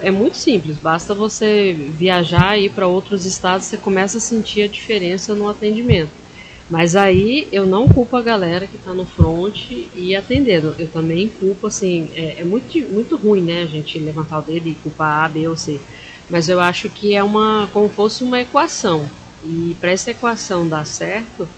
[0.00, 4.62] É muito simples, basta você viajar e ir para outros estados, você começa a sentir
[4.62, 6.10] a diferença no atendimento.
[6.72, 10.74] Mas aí eu não culpo a galera que está no front e atendendo.
[10.78, 14.68] Eu também culpo, assim, é, é, muito, muito ruim, né, a gente levantar o dedo
[14.68, 15.80] e culpar A, B ou C.
[16.30, 19.06] Mas eu acho que é uma, como fosse uma equação.
[19.44, 21.48] E para essa equação dar certo,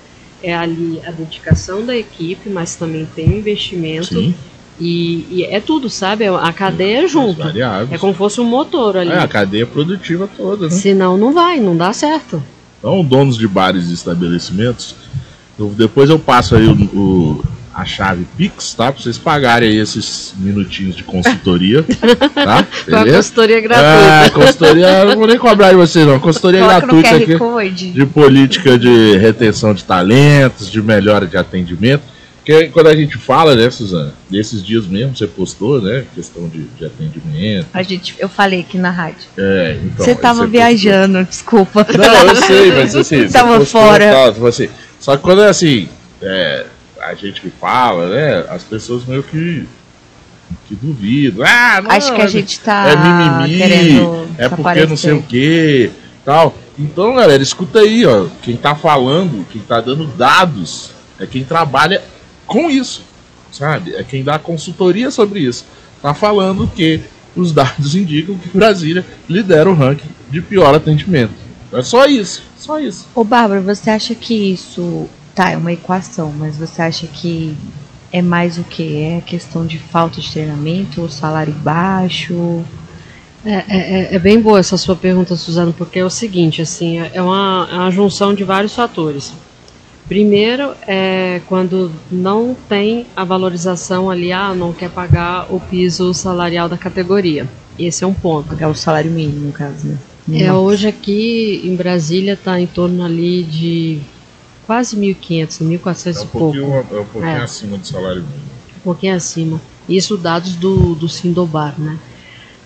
[0.44, 4.14] é ali a dedicação da equipe, mas também tem o investimento.
[4.14, 4.35] Sim.
[4.78, 6.26] E, e, é tudo, sabe?
[6.26, 7.42] A cadeia é junto.
[7.90, 9.11] É como se fosse um motor ali.
[9.11, 10.70] É, a cadeia produtiva toda, né?
[10.70, 12.42] Senão não vai, não dá certo.
[12.78, 14.94] Então, donos de bares e estabelecimentos,
[15.59, 18.92] eu, depois eu passo aí o, o, a chave Pix, tá?
[18.92, 21.82] Pra vocês pagarem aí esses minutinhos de consultoria,
[22.34, 22.66] tá?
[22.87, 23.16] Beleza?
[23.16, 24.30] consultoria É, gratuita.
[24.32, 27.90] consultoria, não vou nem cobrar de vocês não, consultoria Coloca gratuita aqui Code.
[27.90, 32.02] de política de retenção de talentos, de melhora de atendimento.
[32.38, 36.64] Porque quando a gente fala, né, Suzana, desses dias mesmo você postou, né, questão de,
[36.64, 37.66] de atendimento.
[37.72, 39.26] A gente, eu falei aqui na rádio.
[39.38, 40.48] É, então, Você aí tava postou.
[40.50, 41.87] viajando, desculpa.
[41.96, 44.12] Não, eu sei, mas assim, você Tava postou fora.
[44.12, 44.68] tal, tipo assim,
[45.00, 45.88] só que quando é assim,
[46.20, 46.66] é,
[47.04, 49.66] a gente que fala, né, as pessoas meio que,
[50.66, 51.44] que duvidam.
[51.46, 55.12] Ah, não, Acho que a é- gente tá é mimimi, querendo é porque não sei
[55.12, 55.90] o que,
[56.24, 56.54] tal.
[56.78, 58.26] Então, galera, escuta aí, ó.
[58.42, 60.90] Quem tá falando, quem tá dando dados,
[61.20, 62.02] é quem trabalha
[62.46, 63.02] com isso,
[63.52, 63.94] sabe?
[63.94, 65.64] É quem dá consultoria sobre isso.
[66.02, 67.00] Tá falando que
[67.36, 71.32] os dados indicam que Brasília lidera o ranking de pior atendimento.
[71.72, 73.06] É só isso, só isso.
[73.14, 75.08] Ô, Bárbara, você acha que isso.
[75.35, 77.57] Tá, é uma equação, mas você acha que
[78.12, 79.03] é mais o que?
[79.03, 82.62] É questão de falta de treinamento, ou salário baixo?
[83.44, 86.99] É, é- é- é bem boa essa sua pergunta, Suzano, porque é o seguinte, assim,
[86.99, 89.33] é uma, é uma junção de vários fatores.
[90.09, 96.68] Primeiro é quando não tem a valorização ali, ah, não quer pagar o piso salarial
[96.68, 97.49] da categoria.
[97.79, 98.49] Esse é um ponto.
[98.51, 99.99] Pagar o salário mínimo, no caso, né?
[100.33, 104.01] É, hoje aqui em Brasília está em torno ali de
[104.66, 106.57] quase 1.500, 1.400 É um e pouco.
[106.57, 107.42] é um pouquinho É.
[107.42, 108.50] acima do salário mínimo.
[108.77, 109.61] um pouquinho acima.
[109.88, 111.98] Isso dados do, do Sindobar, né?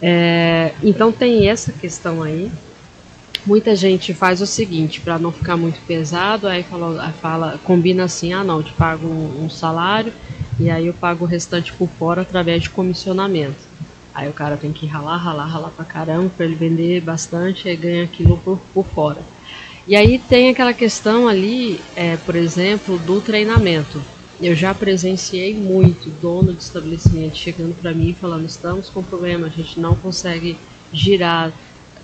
[0.01, 2.51] É, então tem essa questão aí.
[3.47, 8.33] Muita gente faz o seguinte, para não ficar muito pesado, aí fala, fala, combina assim,
[8.33, 10.13] ah não, eu te pago um, um salário
[10.59, 13.59] e aí eu pago o restante por fora através de comissionamento.
[14.13, 17.77] Aí o cara tem que ralar, ralar, ralar pra caramba para ele vender bastante e
[17.77, 19.23] ganha aquilo por, por fora.
[19.89, 24.03] E aí tem aquela questão ali, é, por exemplo, do treinamento.
[24.39, 29.47] Eu já presenciei muito dono de estabelecimento chegando para mim e falando: estamos com problema,
[29.47, 30.59] a gente não consegue
[30.93, 31.51] girar,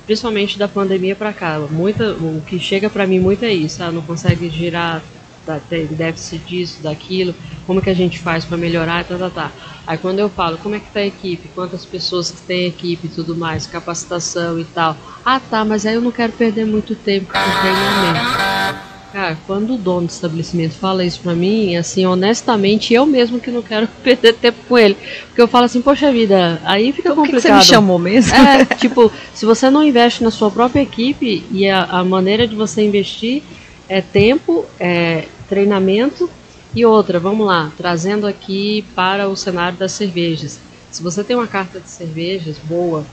[0.06, 1.58] principalmente da pandemia para cá.
[1.70, 5.02] Muita, o que chega para mim muito é isso: ah, não consegue girar,
[5.44, 7.34] tá, tem déficit disso, daquilo,
[7.66, 9.52] como que a gente faz para melhorar, tá, tá, tá.
[9.86, 12.68] Aí quando eu falo como é que tá a equipe, quantas pessoas que tem a
[12.68, 14.96] equipe e tudo mais, capacitação e tal.
[15.24, 18.94] Ah tá, mas aí eu não quero perder muito tempo com treinamento.
[19.14, 23.48] Cara, quando o dono do estabelecimento fala isso pra mim, assim, honestamente, eu mesmo que
[23.48, 24.96] não quero perder tempo com ele.
[25.28, 27.62] Porque eu falo assim, poxa vida, aí fica Por que, que complicado.
[27.62, 28.34] você me chamou mesmo?
[28.34, 32.56] É, tipo, se você não investe na sua própria equipe e a, a maneira de
[32.56, 33.44] você investir
[33.88, 36.28] é tempo, é treinamento
[36.74, 40.58] e outra, vamos lá, trazendo aqui para o cenário das cervejas.
[40.90, 43.04] Se você tem uma carta de cervejas boa,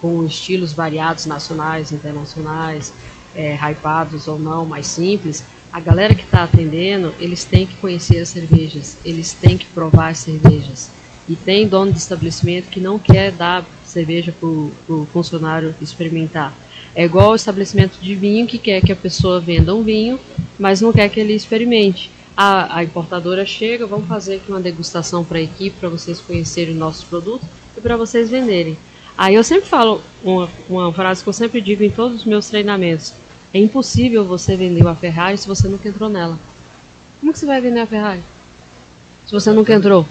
[0.00, 2.92] com estilos variados, nacionais, internacionais,
[3.34, 8.18] é, hypados ou não, mais simples, a galera que está atendendo, eles têm que conhecer
[8.18, 10.90] as cervejas, eles têm que provar as cervejas.
[11.28, 16.52] E tem dono de estabelecimento que não quer dar cerveja para o funcionário experimentar.
[16.94, 20.20] É igual o estabelecimento de vinho que quer que a pessoa venda um vinho,
[20.58, 22.10] mas não quer que ele experimente.
[22.36, 26.74] A, a importadora chega, vamos fazer aqui uma degustação para a equipe, para vocês conhecerem
[26.74, 28.76] nossos produtos e para vocês venderem.
[29.16, 32.48] Aí eu sempre falo uma, uma frase que eu sempre digo em todos os meus
[32.48, 33.12] treinamentos:
[33.52, 36.38] é impossível você vender uma Ferrari se você nunca entrou nela.
[37.20, 38.22] Como que você vai vender a Ferrari?
[39.26, 40.06] Se você nunca entrou?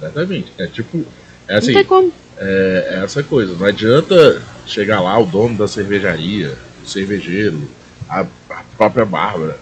[0.00, 0.52] Exatamente.
[0.58, 1.04] É tipo.
[1.46, 2.12] É Não assim, tem como.
[2.38, 3.54] é, é essa coisa.
[3.54, 7.68] Não adianta chegar lá o dono da cervejaria, o cervejeiro,
[8.08, 8.20] a,
[8.50, 9.58] a própria Bárbara,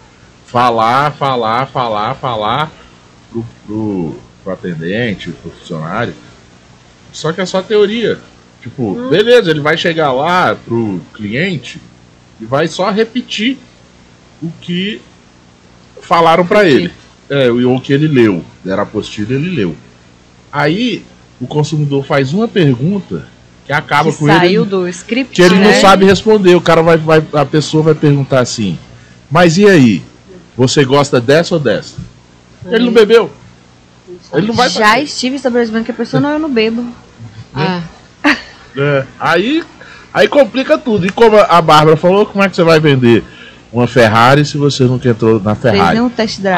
[0.46, 2.72] falar, falar, falar, falar
[3.30, 6.14] pro, pro, pro atendente, pro funcionário.
[7.12, 8.18] Só que é só teoria.
[8.60, 9.08] Tipo, Hum.
[9.08, 11.80] beleza, ele vai chegar lá pro cliente
[12.40, 13.58] e vai só repetir
[14.42, 15.00] o que
[16.02, 16.84] falaram pra Entendi.
[17.30, 17.74] ele.
[17.78, 18.44] É, que ele leu.
[18.66, 19.76] Era apostila ele leu.
[20.52, 21.04] Aí
[21.40, 23.28] o consumidor faz uma pergunta
[23.70, 25.72] que acaba que com saiu ele do script, que ele né?
[25.72, 26.56] não sabe responder.
[26.56, 28.76] O cara vai, vai, a pessoa vai perguntar assim:
[29.30, 30.02] "Mas e aí?
[30.56, 31.94] Você gosta dessa ou dessa?"
[32.66, 33.30] Ele não bebeu.
[34.34, 36.84] Ele não vai Já estive em estabelecimento que a pessoa não, eu não bebo.
[37.54, 37.82] Ah,
[38.76, 39.62] É, aí,
[40.12, 41.06] aí complica tudo.
[41.06, 43.24] E como a Bárbara falou, como é que você vai vender
[43.72, 45.98] uma Ferrari se você nunca entrou na Ferrari?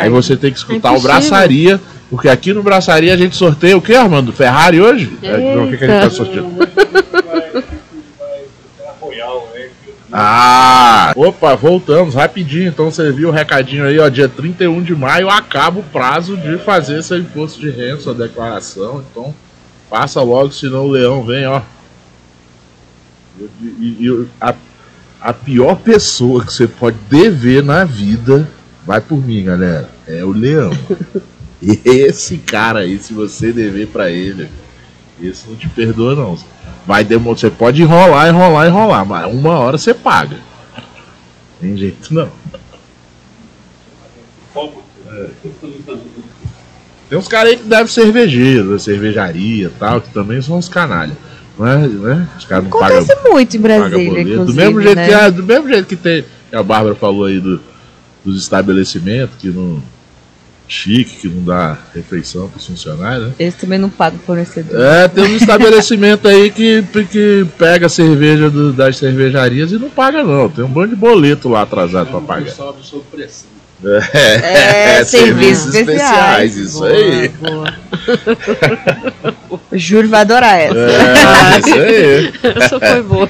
[0.00, 1.00] Aí você tem que escutar É o.
[1.00, 1.80] Braçaria,
[2.12, 4.34] porque aqui no Braçaria a gente sorteia o que, Armando?
[4.34, 5.10] Ferrari hoje?
[5.22, 6.52] É, o que, que a gente tá sorteando?
[10.12, 11.14] Ah!
[11.16, 12.68] Opa, voltamos rapidinho.
[12.68, 14.10] Então você viu o recadinho aí, ó.
[14.10, 19.02] Dia 31 de maio acaba o prazo de fazer seu imposto de renda, sua declaração.
[19.10, 19.34] Então
[19.88, 21.62] passa logo, senão o leão vem, ó.
[23.40, 23.44] E,
[23.80, 24.54] e- e a,
[25.18, 28.46] a pior pessoa que você pode dever na vida
[28.86, 29.88] vai por mim, galera.
[30.06, 30.72] É o leão.
[31.84, 34.48] esse cara aí, se você dever pra ele,
[35.20, 36.36] esse não te perdoa não.
[36.86, 40.36] Vai demorar, você pode enrolar, enrolar, enrolar, mas uma hora você paga.
[41.60, 42.28] Tem jeito não.
[47.08, 51.16] Tem uns caras aí que devem cervejeiro, cervejaria e tal, que também são uns canalha.
[51.56, 52.28] Não é, né?
[52.36, 55.06] Os caras não pagam Acontece muito em Brasília, Do mesmo jeito né?
[55.06, 57.60] que do mesmo jeito que tem, que a Bárbara falou aí do,
[58.24, 59.82] dos estabelecimentos que não
[60.72, 63.34] chique, que não dá refeição para os funcionários, né?
[63.38, 64.80] Eles também não pagam fornecedor.
[64.80, 69.90] É, tem um estabelecimento aí que, que pega a cerveja do- das cervejarias e não
[69.90, 70.48] paga não.
[70.48, 72.50] Tem um bando de boleto lá atrasado para pagar.
[72.52, 73.50] sobe sob pressão.
[73.84, 76.56] É, serviços especiais.
[76.56, 77.28] isso Boa, aí.
[77.28, 77.74] boa.
[79.70, 80.78] O Júlio vai adorar essa.
[80.78, 82.32] É, isso aí.
[82.62, 83.28] Essa foi boa.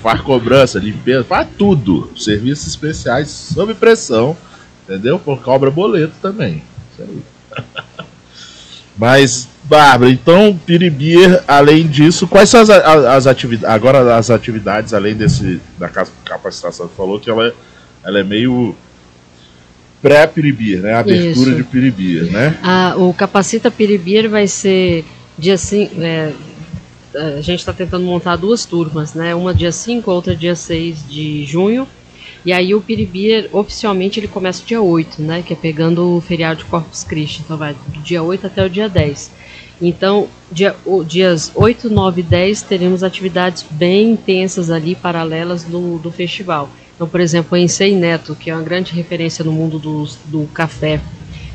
[0.00, 2.10] Faz cobrança, limpeza, faz tudo.
[2.16, 4.36] Serviços especiais sob pressão,
[4.88, 5.18] entendeu?
[5.18, 6.62] Por cobra boleto também.
[6.92, 7.22] Isso aí.
[8.96, 15.14] Mas, Bárbara, então, Piribir, além disso, quais são as, as atividades, agora as atividades, além
[15.14, 17.52] desse, da ca- capacitação que falou, que ela, é-
[18.02, 18.74] ela é meio
[20.02, 20.94] pré-Piribir, né?
[20.94, 21.54] Abertura Isso.
[21.54, 22.58] de Piribir, né?
[22.62, 25.04] Ah, o Capacita Piribir vai ser
[25.36, 25.94] dia 5.
[27.14, 29.34] a gente está tentando montar duas turmas, né?
[29.34, 31.86] Uma dia 5, outra dia 6 de junho.
[32.44, 35.42] E aí o Piribir, oficialmente, ele começa dia 8, né?
[35.44, 37.42] Que é pegando o feriado de Corpus Christi.
[37.44, 39.30] Então vai do dia 8 até o dia 10.
[39.80, 45.98] Então, dia, o- dias 8, 9 e 10 teremos atividades bem intensas ali, paralelas do,
[45.98, 46.68] do festival.
[46.94, 50.46] Então, por exemplo, a Ensei Neto, que é uma grande referência no mundo dos- do
[50.52, 51.00] café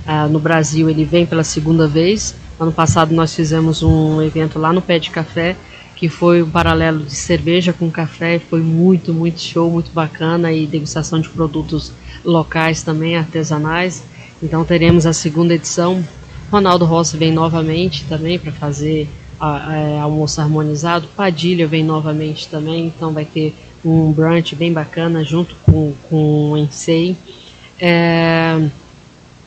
[0.06, 2.36] ah, no Brasil, ele vem pela segunda vez.
[2.60, 5.56] Ano passado nós fizemos um evento lá no Pé de Café,
[6.04, 10.68] que foi um paralelo de cerveja com café, foi muito, muito show, muito bacana, e
[10.68, 11.94] degustação de produtos
[12.26, 14.04] locais também, artesanais.
[14.44, 16.04] Então teremos a segunda edição.
[16.52, 19.08] Ronaldo Rossi vem novamente também para fazer
[19.40, 21.08] a- a- almoço harmonizado.
[21.16, 26.58] Padilha vem novamente também, então vai ter um brunch bem bacana junto com, com o
[26.58, 27.16] Ensei.
[27.80, 28.60] É,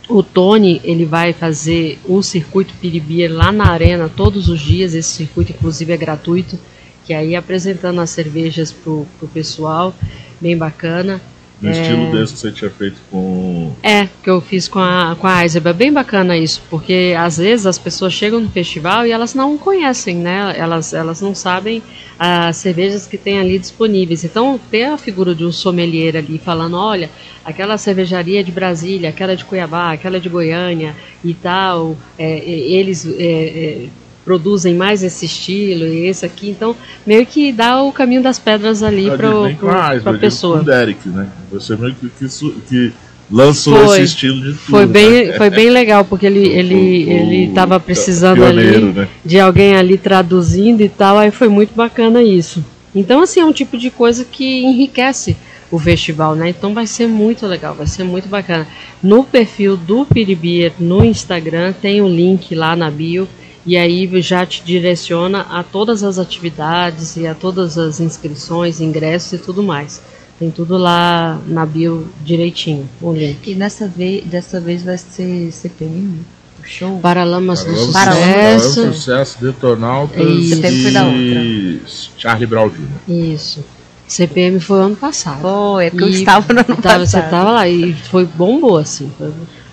[0.09, 4.95] o Tony ele vai fazer o circuito Piribir lá na arena todos os dias.
[4.95, 6.59] Esse circuito, inclusive, é gratuito.
[7.05, 9.95] Que aí apresentando as cervejas pro, pro pessoal,
[10.41, 11.21] bem bacana.
[11.61, 13.73] No estilo desse que você tinha feito com.
[13.83, 15.43] É, que eu fiz com a, com a.
[15.43, 19.57] É bem bacana isso, porque às vezes as pessoas chegam no festival e elas não
[19.57, 20.55] conhecem, né?
[20.55, 21.83] Elas, elas não sabem
[22.19, 24.23] as cervejas que tem ali disponíveis.
[24.23, 27.09] Então, ter a figura de um sommelier ali falando: olha,
[27.43, 30.95] aquela cervejaria é de Brasília, aquela é de Cuiabá, aquela é de Goiânia
[31.25, 33.07] e tal, é, é, eles.
[33.07, 33.89] é, é,
[34.27, 36.75] produzem mais esse estilo e esse aqui, então
[37.07, 40.57] meio que dá o caminho das pedras ali para a pessoa.
[40.57, 41.29] Com o Derek, né?
[41.53, 42.29] Você meio que, que,
[42.69, 42.93] que
[43.31, 44.03] lançou Foi.
[44.03, 44.59] esse estilo de tudo.
[44.59, 45.33] Foi bem, né?
[45.39, 49.09] foi bem legal, porque ele ele ele estava precisando pioneiro, ali né?
[49.25, 52.65] de alguém ali traduzindo e tal, aí foi muito bacana isso.
[52.93, 55.37] Então assim, é um tipo de coisa que enriquece
[55.71, 56.49] o festival, né?
[56.49, 58.67] Então vai ser muito legal, vai ser muito bacana.
[59.01, 63.29] No perfil do Piribir no Instagram tem um link lá na bio
[63.67, 69.33] e aí já te direciona a todas as atividades e a todas as inscrições, ingressos
[69.35, 70.01] e tudo mais.
[70.39, 73.51] Tem tudo lá na bio direitinho, o link.
[73.51, 76.21] E nessa vez, dessa vez vai ser CPM,
[76.61, 76.99] o show.
[77.01, 78.25] Paralamas do Paralamas- Paralamas.
[78.29, 78.87] Paralamas Sucesso.
[78.87, 80.57] do Sucesso, Detonautas Isso.
[80.57, 81.81] Setembro foi da e
[82.19, 83.13] Charlie Brown Jr.
[83.13, 83.65] Isso.
[84.07, 85.41] CPM foi ano passado.
[85.41, 87.31] Foi, é porque eu E estava no ano Tava- Então, você passado.
[87.31, 89.11] tava lá e foi bombou assim.
[89.19, 89.33] Foi...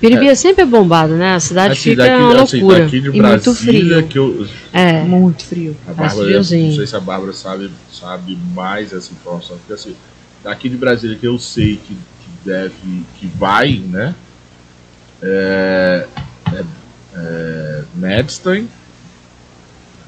[0.10, 1.36] Piribia sempre é bombado, né?
[1.36, 2.84] A cidade Assim, fica daqui, uma assim, loucura.
[2.84, 3.18] daqui de E muito
[3.54, 4.08] Brasília, frio.
[4.08, 5.78] que eu, É, Muito frio.
[5.88, 6.68] a Bárbara, friozinho.
[6.70, 9.95] não sei se a Bárbara sabe, sabe mais essa informação, porque assim,
[10.43, 14.14] daqui de Brasília que eu sei que, que deve, que vai, né?
[15.22, 16.06] É,
[16.54, 16.64] é,
[17.16, 18.68] é Madstein,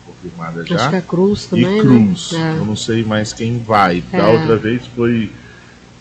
[0.05, 0.89] confirmada acho já.
[0.89, 2.31] que a Cruz também, e Cruz.
[2.33, 2.55] né?
[2.59, 4.03] Eu não sei mais quem vai.
[4.11, 4.27] Da É.
[4.27, 5.31] outra vez foi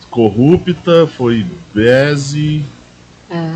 [0.09, 2.63] Corrupta, foi Beze.
[3.29, 3.53] É.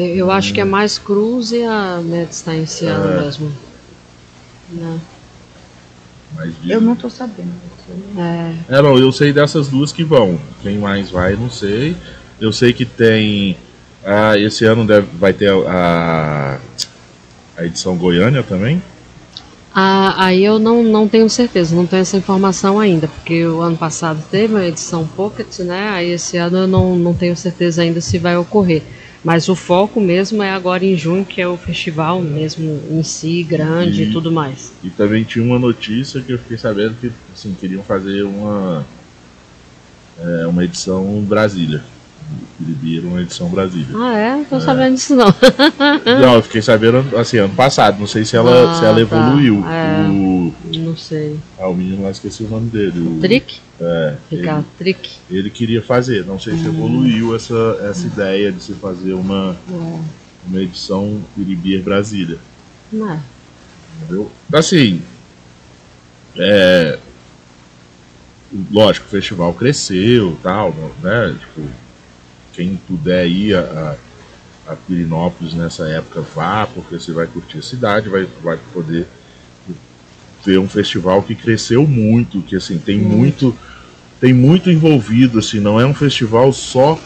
[0.00, 0.16] é.
[0.16, 3.24] Eu, acho que é mais Cruz e a Mets está esse ano É.
[3.24, 3.52] mesmo.
[4.70, 5.00] Né?
[6.68, 7.52] Eu não tô sabendo.
[8.16, 10.38] É, É, não, eu sei dessas duas que vão.
[10.62, 11.96] Quem mais vai, não sei.
[12.40, 13.56] Eu sei que tem.
[14.04, 16.58] Ah, esse ano deve, vai ter a,
[17.56, 18.80] a edição Goiânia também.
[19.72, 23.76] Ah, aí eu não, não tenho certeza, não tenho essa informação ainda, porque o ano
[23.76, 25.90] passado teve uma edição Pocket, né?
[25.90, 28.82] Aí esse ano eu não, não tenho certeza ainda se vai ocorrer.
[29.22, 33.42] Mas o foco mesmo é agora em junho, que é o festival mesmo em si,
[33.42, 34.72] grande E- e tudo mais.
[34.82, 38.86] E também tinha uma notícia que eu fiquei sabendo que assim, queriam fazer uma,
[40.18, 41.82] é, uma edição Brasília.
[42.58, 43.88] Piribir era uma edição Brasília.
[43.94, 44.36] Ah, é?
[44.36, 45.26] Não tô sabendo disso não.
[46.20, 47.98] Não, eu fiquei sabendo assim, ano passado.
[47.98, 49.00] Não sei se ela, Ah, se ela tá.
[49.00, 49.64] evoluiu.
[49.66, 50.08] É.
[50.08, 50.39] O,
[51.00, 51.38] sei.
[51.58, 53.00] ah, o menino lá esqueci o nome dele.
[53.00, 53.58] O, Trick?
[53.80, 55.10] É, ele, Ricardo, Trick.
[55.30, 56.24] ele queria fazer.
[56.26, 56.74] Não sei se Hum.
[56.74, 60.00] evoluiu essa, essa ideia de se fazer uma, É.
[60.46, 62.38] uma edição Piribir Brasília.
[62.92, 63.20] Não é.
[64.02, 64.30] Entendeu?
[64.52, 65.02] Assim,
[66.36, 66.98] é,
[68.70, 70.72] lógico, o festival cresceu tal,
[71.02, 71.36] né?
[71.38, 71.68] Tipo,
[72.52, 73.96] quem puder ir a,
[74.66, 79.06] a, a Pirinópolis nessa época, vá, porque você vai curtir a cidade, vai, vai poder
[80.44, 83.56] ver um festival que cresceu muito, que assim, tem muito,
[84.20, 86.98] tem muito envolvido, assim, não é um festival só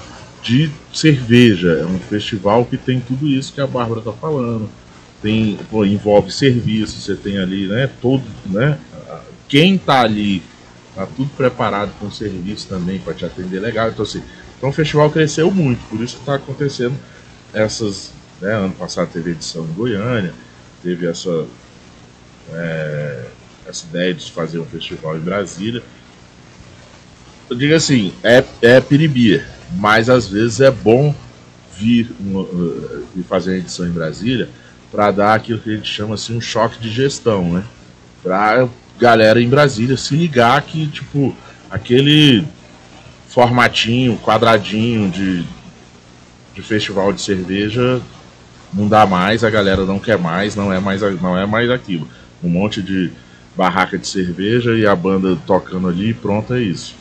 [0.43, 4.69] de cerveja, é um festival que tem tudo isso que a Bárbara tá falando.
[5.23, 8.79] Tem pô, envolve serviço, você tem ali, né, todo, né,
[9.49, 10.43] quem tá ali
[10.95, 14.23] tá tudo preparado com serviço também para te atender legal, então assim,
[14.57, 16.95] então o festival cresceu muito, por isso que tá acontecendo
[17.53, 20.33] essas, né, ano passado teve edição em Goiânia,
[20.83, 21.47] teve essa
[22.53, 23.25] é,
[23.67, 25.83] essa ideia de fazer um festival em Brasília.
[27.49, 31.15] Eu digo assim, é, é piribia, mas às vezes é bom
[31.79, 34.49] vir uma, uh, fazer a edição em Brasília
[34.91, 37.65] para dar aquilo que a gente chama assim um choque de gestão, né?
[38.23, 38.69] Para
[38.99, 41.35] galera em Brasília se ligar que tipo
[41.69, 42.47] aquele
[43.29, 45.45] formatinho, quadradinho de,
[46.55, 48.01] de festival de cerveja
[48.73, 52.09] não dá mais, a galera não quer mais, não é mais não é mais aquilo.
[52.45, 53.11] Um monte de
[53.57, 56.95] barraca de cerveja e a banda tocando ali e pronto é isso.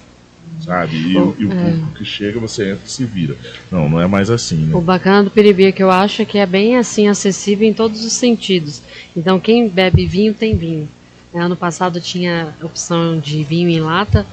[0.63, 0.95] Sabe?
[0.95, 1.55] E, o- e o É.
[1.55, 3.35] público que chega, você entra e se vira.
[3.71, 4.75] Não, não é mais assim, né?
[4.75, 8.05] O bacana do Piribia que eu acho é que é bem assim acessível em todos
[8.05, 8.81] os sentidos.
[9.15, 10.87] Então quem bebe vinho tem vinho.
[11.33, 11.41] né?
[11.41, 14.25] Ano passado tinha opção de vinho em lata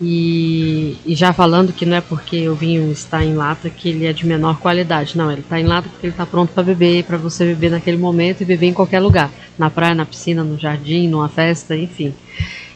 [0.00, 4.06] e, e já falando que não é porque o vinho está em lata que ele
[4.06, 5.18] é de menor qualidade.
[5.18, 7.96] Não, ele está em lata porque ele está pronto para beber, para você beber naquele
[7.96, 12.14] momento e beber em qualquer lugar, na praia, na piscina, no jardim, numa festa, enfim.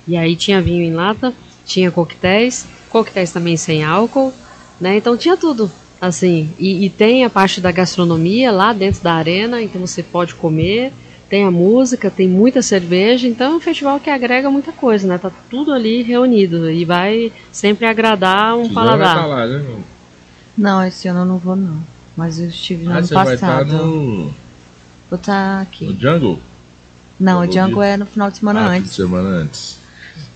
[0.07, 1.33] E aí tinha vinho em lata,
[1.65, 4.33] tinha coquetéis, coquetéis também sem álcool,
[4.81, 4.97] né?
[4.97, 5.71] Então tinha tudo,
[6.01, 6.51] assim.
[6.59, 10.93] E, e tem a parte da gastronomia lá dentro da arena, então você pode comer.
[11.33, 15.17] Tem a música, tem muita cerveja, então é um festival que agrega muita coisa, né?
[15.17, 19.17] Tá tudo ali reunido e vai sempre agradar um quiser, vai paladar.
[19.17, 19.83] tá né?
[20.59, 21.79] Não, esse ano eu não vou não.
[22.15, 23.73] Mas eu estive no Ah, ano você vai estar passado.
[23.73, 24.35] no,
[25.09, 25.97] Vou estar no aqui.
[25.99, 26.39] Jungle?
[27.19, 28.93] Não, o no Django é no final de semana ah, antes.
[28.93, 29.79] semana antes.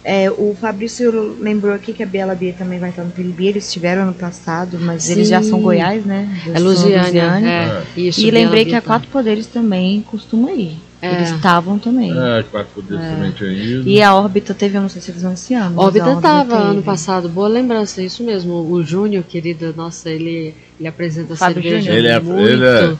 [0.03, 3.49] É, o Fabrício lembrou aqui que a Bela Bia também vai estar no Piribi.
[3.49, 5.13] Eles estiveram ano passado, mas Sim.
[5.13, 6.27] eles já são Goiás, né?
[6.55, 8.01] É Lusiânia, é.
[8.01, 10.86] Isso, E lembrei que a Bela Quatro Poderes também costuma ir.
[11.03, 11.15] É.
[11.15, 12.11] Eles estavam também.
[12.11, 13.87] É, quatro poderes também tinha ido.
[13.89, 15.79] E a órbita teve, eu não sei se eles vão esse ano.
[15.81, 16.69] a Órbita tava teve.
[16.71, 18.55] ano passado, boa lembrança, isso mesmo.
[18.71, 21.99] O Júnior, querido, nossa, ele, ele apresenta Fábio cerveja Júnior.
[21.99, 22.95] Ele é- muito, ele é-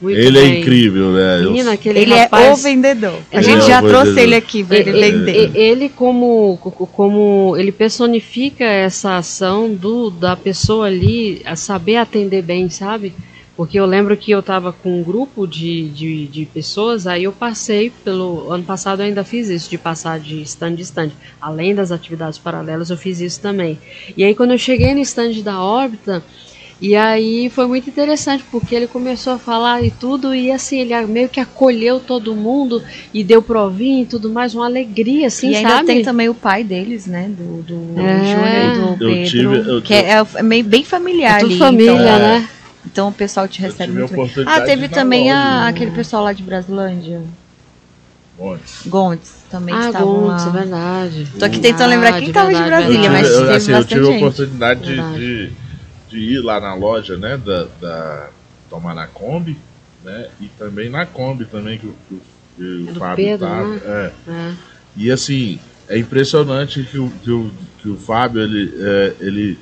[0.00, 0.60] muito Ele é bem.
[0.60, 1.40] incrível, né?
[1.42, 3.18] Menina, aquele Ele rapaz, é o vendedor.
[3.30, 4.02] A Ele gente é já vendedor.
[4.04, 5.36] trouxe ele aqui pra ele ele, vender.
[5.36, 6.56] ele- ele como,
[6.92, 13.12] como ele personifica essa ação do da pessoa ali a saber atender bem, sabe?
[13.56, 17.32] Porque eu lembro que eu estava com um grupo de, de, de pessoas, aí eu
[17.32, 18.50] passei pelo.
[18.50, 21.10] Ano passado eu ainda fiz isso, de passar de stand em stand.
[21.40, 23.78] Além das atividades paralelas, eu fiz isso também.
[24.16, 26.22] E aí quando eu cheguei no stand da órbita,
[26.80, 30.94] e aí foi muito interessante, porque ele começou a falar e tudo, e assim, ele
[31.06, 32.82] meio que acolheu todo mundo
[33.14, 35.86] e deu provinha e tudo mais, uma alegria, assim, e ainda sabe?
[35.86, 37.28] tem também o pai deles, né?
[37.28, 38.24] Do, do É.
[38.24, 39.28] Júnior e do Eu Pedro.
[39.30, 41.58] tive- eu- que é, é meio, bem familiar É tudo ali.
[41.58, 42.48] família, então, né?
[42.84, 44.30] Então o pessoal te recebe muito bem.
[44.46, 45.68] Ah, teve também a- né?
[45.68, 47.22] aquele pessoal lá de Brasilândia.
[48.38, 48.86] Montes.
[48.86, 50.52] Gondes também Ah, estavam Gondes, é lá.
[50.52, 51.28] verdade.
[51.38, 54.06] Tô aqui tentando lembrar quem tava de Brasília, eu mas eu, teve assim, eu tive
[54.06, 55.52] a oportunidade de, de,
[56.08, 57.36] de ir lá na loja, né?
[57.36, 58.30] Da, da
[58.70, 59.58] tomar na Kombi,
[60.02, 60.28] né?
[60.40, 62.20] E também na Kombi também que o, que o-
[62.56, 63.68] que o É Fábio Pedro, tava.
[63.68, 63.80] né?
[63.84, 64.12] é.
[64.30, 64.52] É.
[64.96, 65.58] E assim,
[65.88, 67.50] é impressionante que o, que o,
[67.82, 69.58] que o Fábio, ele, é, ele,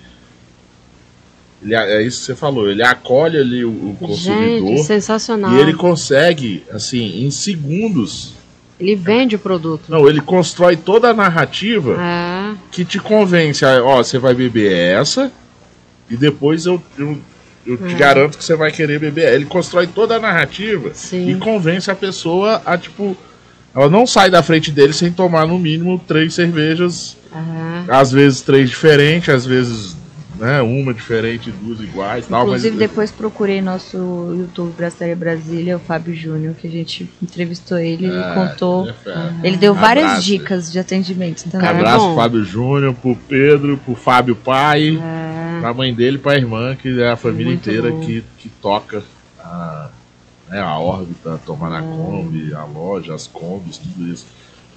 [1.62, 5.52] ele- É isso que você falou, ele acolhe ali o, o consumidor Gente, sensacional.
[5.54, 8.34] e ele consegue, assim, em segundos.
[8.78, 9.82] Ele vende o produto.
[9.88, 13.64] Não, ele constrói toda a narrativa É, que te convence.
[13.64, 15.30] a, Ó, você vai beber essa
[16.10, 17.18] e depois eu, eu,
[17.66, 17.94] eu te É.
[17.94, 19.34] garanto que você vai querer beber.
[19.34, 21.28] Ele constrói toda a narrativa Sim.
[21.30, 23.16] e convence a pessoa a, tipo.
[23.72, 27.94] Ela não sai da frente dele sem tomar no mínimo três cervejas, é.
[27.94, 29.94] às vezes três diferentes, às vezes
[30.40, 32.26] né, uma diferente, duas iguais.
[32.26, 33.96] Tal, Inclusive, mas, depois procurei nosso
[34.36, 38.88] YouTube Brasília Brasília, o Fábio Júnior, que a gente entrevistou ele e Ah, contou.
[38.88, 39.34] é fera.
[39.44, 40.26] Ele deu várias Abraço.
[40.26, 41.68] dicas de atendimento É também.
[41.68, 42.06] Abraço bom.
[42.14, 44.98] pro Fábio Júnior, pro Pedro, pro Fábio Pai.
[45.00, 45.60] É.
[45.60, 48.00] Pra mãe dele e pra irmã, que é a família Muito inteira bom.
[48.00, 49.02] que, que toca
[49.38, 49.90] a,
[50.48, 54.26] né, a órbita, a tomar na Kombi, a loja, as Kombis, tudo isso.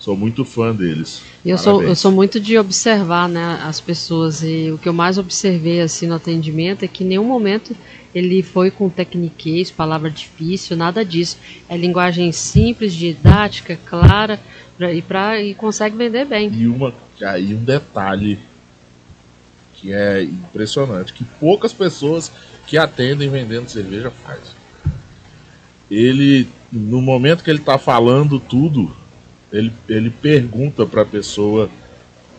[0.04, 1.22] Sou muito fã deles.
[1.46, 5.18] Eu sou, eu sou muito de observar né, as pessoas e o que eu mais
[5.18, 7.74] observei assim no atendimento é que em nenhum momento
[8.14, 11.38] ele foi com tecniquez, palavra difícil, nada disso.
[11.70, 14.42] É linguagem simples, didática, clara
[14.78, 16.52] pra, e, pra, e consegue vender bem.
[16.54, 18.38] E uma aí um detalhe
[19.76, 22.30] que é impressionante, que poucas pessoas
[22.68, 24.42] que atendem vendendo cerveja faz.
[25.90, 28.94] Ele no momento que ele está falando tudo,
[29.54, 31.70] ele, ele pergunta para a pessoa: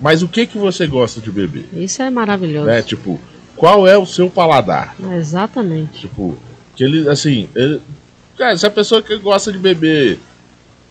[0.01, 2.67] "Mas o que que você gosta de beber?" Isso é maravilhoso.
[2.67, 2.83] Né?
[2.83, 3.19] Tipo,
[3.57, 4.95] qual é o seu paladar?
[5.17, 6.01] Exatamente.
[6.01, 6.37] Tipo,
[6.77, 7.81] que ele assim, ele,
[8.37, 10.19] cara, se a pessoa que gosta de beber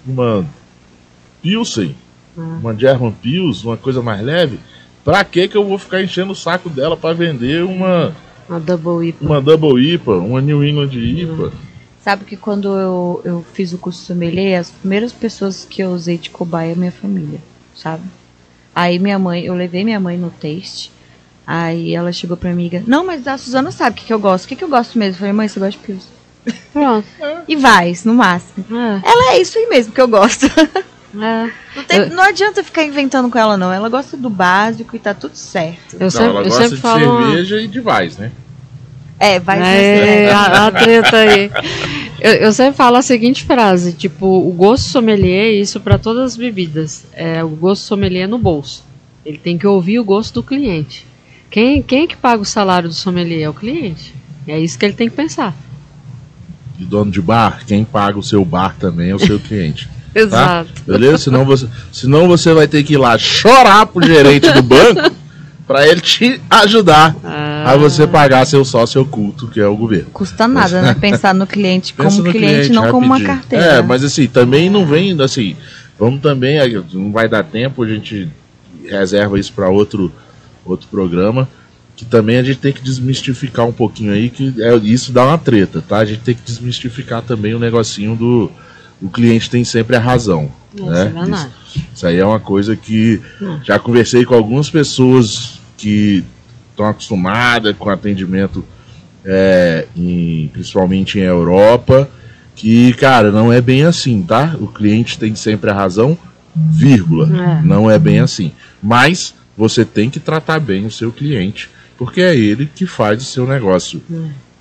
[0.08, 0.46] uma
[1.42, 1.96] Pilsen,
[2.38, 2.42] Ah.
[2.62, 4.60] uma German Pils, uma coisa mais leve,
[5.04, 8.16] pra que que eu vou ficar enchendo o saco dela pra vender uma,
[8.50, 9.26] A Double IPA.
[9.26, 11.52] uma Double IPA, uma New England IPA?
[12.04, 16.18] Sabe que quando eu, eu fiz o curso sommelier, as primeiras pessoas que eu usei
[16.18, 17.40] de cobaia é minha família,
[17.76, 18.04] sabe?
[18.76, 20.92] Aí minha mãe, eu levei minha mãe no taste.
[21.48, 24.14] Aí ela chegou pra mim e amiga, não, mas a Suzana sabe o que, que
[24.14, 24.46] eu gosto.
[24.46, 25.16] O que, que eu gosto mesmo?
[25.16, 26.08] Eu falei, mãe, você gosta de Pils.
[26.74, 27.06] Pronto.
[27.48, 28.66] E vai, no máximo.
[28.72, 30.46] É, Ela é isso aí mesmo que eu gosto.
[31.16, 31.52] é.
[31.76, 33.72] Não, tem- Eu- não adianta ficar inventando com ela, não.
[33.72, 35.94] Ela gosta do básico e tá tudo certo.
[35.96, 37.06] Eu Não, sempre, ela eu gosta sempre de falo.
[37.18, 38.32] uma- cerveja e de Vais, né?
[39.24, 40.30] É, vai É, ser.
[40.34, 41.52] a, a treta aí.
[42.20, 46.24] Eu, eu sempre falo a seguinte frase, tipo, o gosto sommelier é isso para todas
[46.32, 47.06] as bebidas.
[47.14, 48.84] É o gosto sommelier no bolso.
[49.26, 51.06] Ele tem que ouvir o gosto do cliente.
[51.50, 53.44] Quem, quem é que paga o salário do sommelier?
[53.44, 54.14] É o cliente.
[54.48, 55.56] É isso que ele tem que pensar.
[56.78, 59.88] De dono de bar, quem paga o seu bar também é o seu cliente.
[60.14, 60.70] Exato.
[60.86, 61.18] Beleza?
[61.20, 65.12] Senão você, senão você vai ter que ir lá chorar pro gerente do banco
[65.66, 70.10] pra ele te ajudar Ah, a você pagar seu sócio oculto, que é o governo.
[70.12, 70.94] Custa nada, né?
[71.00, 73.38] Pensar no cliente como no cliente, não como uma rapidinho.
[73.38, 73.66] carteira.
[73.66, 75.56] É, mas assim, também não vem assim.
[75.98, 76.58] Vamos também,
[76.94, 78.30] não vai dar tempo, a gente
[78.86, 80.12] reserva isso para outro,
[80.66, 81.48] outro programa.
[81.96, 85.38] Que também a gente tem que desmistificar um pouquinho aí, que é, isso dá uma
[85.38, 86.00] treta, tá?
[86.00, 88.52] A gente tem que desmistificar também o negocinho do.
[89.00, 90.52] O cliente tem sempre a razão.
[90.76, 91.14] Isso né?
[91.16, 91.30] é.
[91.30, 91.50] Isso,
[91.94, 93.22] isso aí é uma coisa que
[93.64, 96.24] já conversei com algumas pessoas que
[96.72, 98.64] estão acostumadas com atendimento,
[99.26, 102.10] é, em- principalmente em Europa,
[102.56, 104.56] que, cara, não é bem assim, tá?
[104.60, 106.18] O cliente tem sempre a razão,
[106.56, 107.28] vírgula.
[107.60, 107.62] É.
[107.64, 108.52] Não é bem assim.
[108.82, 113.26] Mas você tem que tratar bem o seu cliente, porque é ele que faz o
[113.26, 114.02] seu negócio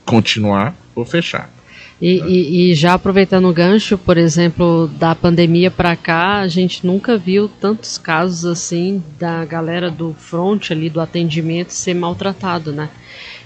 [0.04, 1.50] continuar ou fechar.
[2.02, 6.84] E, e- e já aproveitando o gancho, por exemplo, da pandemia para cá, a gente
[6.84, 12.90] nunca viu tantos casos assim da galera do front ali do atendimento ser maltratado, né?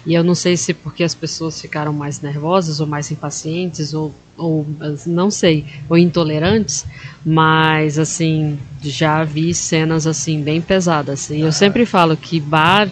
[0.07, 4.14] E eu não sei se porque as pessoas ficaram mais nervosas ou mais impacientes ou,
[4.38, 4.64] ou
[5.04, 6.86] não sei, ou intolerantes,
[7.22, 11.28] mas assim, já vi cenas assim bem pesadas.
[11.28, 12.88] E eu sempre falo que bar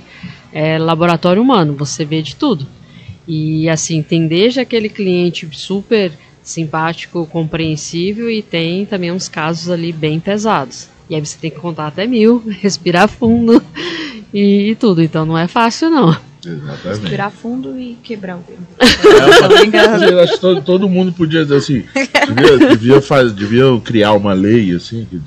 [0.53, 2.67] é laboratório humano, você vê de tudo.
[3.27, 6.13] E assim, tem desde aquele cliente super
[6.43, 10.89] simpático, compreensível, e tem também uns casos ali bem pesados.
[11.09, 13.63] E aí você tem que contar até mil, respirar fundo
[14.33, 15.03] e, e tudo.
[15.03, 16.17] Então não é fácil, não.
[16.47, 17.01] Exatamente.
[17.01, 18.67] Respirar fundo e quebrar o dedo.
[19.73, 21.85] Mas eu acho que todo, todo mundo podia dizer assim,
[22.29, 25.21] devia, devia, faz, devia criar uma lei assim, que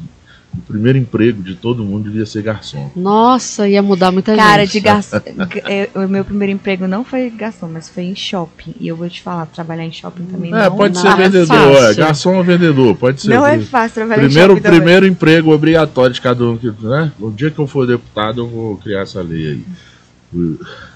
[0.58, 2.90] o primeiro emprego de todo mundo devia ser garçom.
[2.96, 4.74] Nossa, ia mudar muita Cara, gente.
[4.74, 5.18] de garçom.
[5.66, 8.74] é, O meu primeiro emprego não foi garçom, mas foi em shopping.
[8.80, 11.16] E eu vou te falar, trabalhar em shopping também É, não, pode não ser é
[11.16, 13.30] vendedor, é, garçom ou vendedor, pode ser.
[13.30, 14.80] não é fácil trabalhar primeiro, em shopping também.
[14.80, 17.12] primeiro emprego obrigatório de cada um, que, né?
[17.20, 19.66] O dia que eu for deputado, eu vou criar essa lei aí.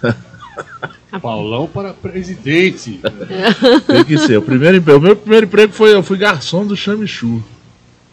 [1.21, 2.99] Paulão para presidente.
[3.85, 4.37] Tem que ser.
[4.37, 7.43] O primeiro emprego, o meu primeiro emprego foi eu fui garçom do Chamichu.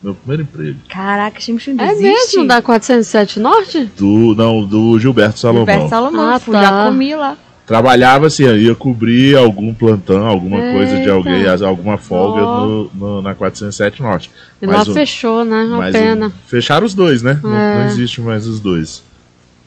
[0.03, 0.79] Meu primeiro emprego.
[0.89, 2.37] Caraca, Chimichu ainda É existe?
[2.37, 2.47] mesmo?
[2.49, 3.91] Da 407 Norte?
[3.97, 5.65] Do, não, do Gilberto Salomão.
[5.67, 6.71] Gilberto Salomão, Ah, fui tá.
[6.71, 7.37] lá, comi lá.
[7.67, 11.13] Trabalhava assim, ia cobrir algum plantão, alguma coisa de Eita.
[11.13, 12.65] alguém, alguma folga Ó.
[12.67, 14.31] no, no- na 407 Norte.
[14.63, 15.65] E Mas lá o- fechou, né?
[15.65, 16.33] Uma Mas o- pena.
[16.47, 17.39] fecharam os dois, né?
[17.43, 17.79] Não, É.
[17.81, 19.03] não existe mais os dois.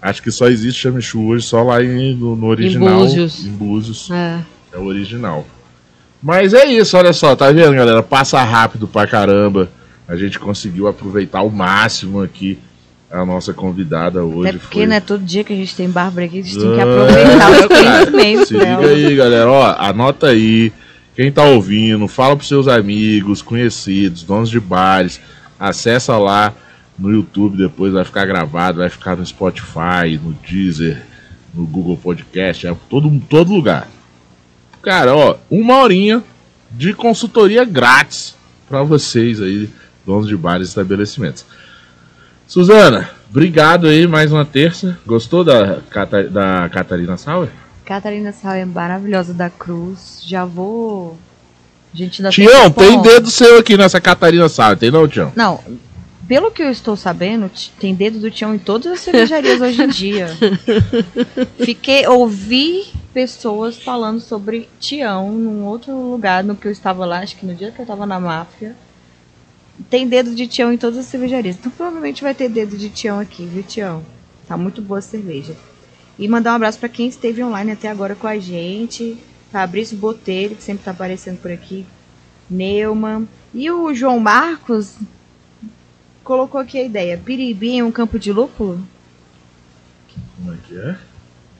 [0.02, 3.02] Acho que só existe Chamichu hoje, só lá em- no, no original.
[3.02, 3.46] Búzios.
[3.46, 4.10] Em Búzios.
[4.10, 4.40] É.
[4.74, 5.46] É o original.
[6.24, 8.02] Mas é isso, olha só, tá vendo, galera?
[8.02, 9.70] Passa rápido pra caramba.
[10.12, 12.60] A gente conseguiu aproveitar ao máximo aqui
[13.10, 14.50] a nossa convidada hoje.
[14.50, 14.86] Até porque, foi...
[14.86, 17.52] né, todo dia que a gente tem Bárbara aqui, a gente tem que Ah, aproveitar
[17.52, 19.50] os cara, conhecimentos Se liga aí, galera.
[19.50, 20.74] Ó, anota aí.
[21.16, 25.22] Quem tá ouvindo, fala pros seus amigos, conhecidos, donos de bares.
[25.58, 26.54] Acessa lá
[27.00, 31.02] no YouTube, depois vai ficar gravado, vai ficar no Spotify, no Deezer,
[31.54, 33.88] no Google Podcast, é todo, todo lugar.
[34.82, 36.22] Cara, ó, uma horinha
[36.70, 38.36] de consultoria grátis
[38.68, 39.70] para vocês aí,
[40.06, 41.46] donos de bares e estabelecimentos.
[42.48, 44.98] Suzana, obrigado aí mais uma terça.
[45.06, 45.80] Gostou da,
[46.30, 47.50] da Catarina Sauer?
[47.86, 50.22] Catarina Sauer é maravilhosa da Cruz.
[50.26, 51.18] Já vou.
[51.94, 55.32] Gente Tião, tem, dedo seu aqui nessa Catarina Sauer, tem não, Tião?
[55.36, 55.60] Não,
[56.28, 59.90] pelo que eu estou sabendo, tem dedo do Tião em todas as cervejarias hoje em
[59.90, 60.28] dia.
[61.58, 67.36] Fiquei, ouvi pessoas falando sobre Tião num outro lugar no que eu estava lá, acho
[67.36, 68.76] que no dia que eu estava na máfia.
[69.92, 71.58] Tem dedo de Tião em todas as cervejarias.
[71.58, 74.02] Então provavelmente vai ter dedo de Tião aqui, viu, Tião?
[74.48, 75.54] Tá muito boa a cerveja.
[76.18, 79.18] E mandar um abraço para quem esteve online até agora com a gente.
[79.52, 81.86] Fabrício Botelho, que sempre tá aparecendo por aqui.
[82.50, 83.28] Neumann.
[83.54, 84.96] E o João Marcos
[86.24, 87.18] colocou aqui a ideia.
[87.18, 88.82] Piribi em um campo de lúpulo?
[90.38, 90.98] Como é que é?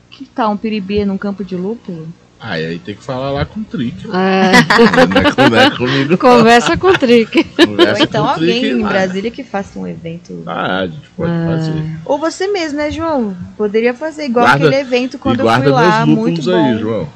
[0.10, 2.08] Que tal um piribi num campo de lúpulo?
[2.44, 4.08] Ah, e aí tem que falar lá com o Trick.
[4.08, 6.18] É, Não é, com- não é comigo.
[6.20, 7.44] conversa com o Trick.
[7.44, 8.84] Conversa Ou então com o Trick alguém em.
[8.84, 10.42] Brasília que faça um evento.
[10.48, 11.46] Ah, a gente pode Ah.
[11.48, 11.84] fazer.
[12.04, 13.38] Ou você mesmo, né, João?
[13.56, 16.04] Poderia fazer igual Guarda- aquele evento quando eu fui lá.
[16.06, 16.66] Muito bom.
[16.66, 17.08] aí, João.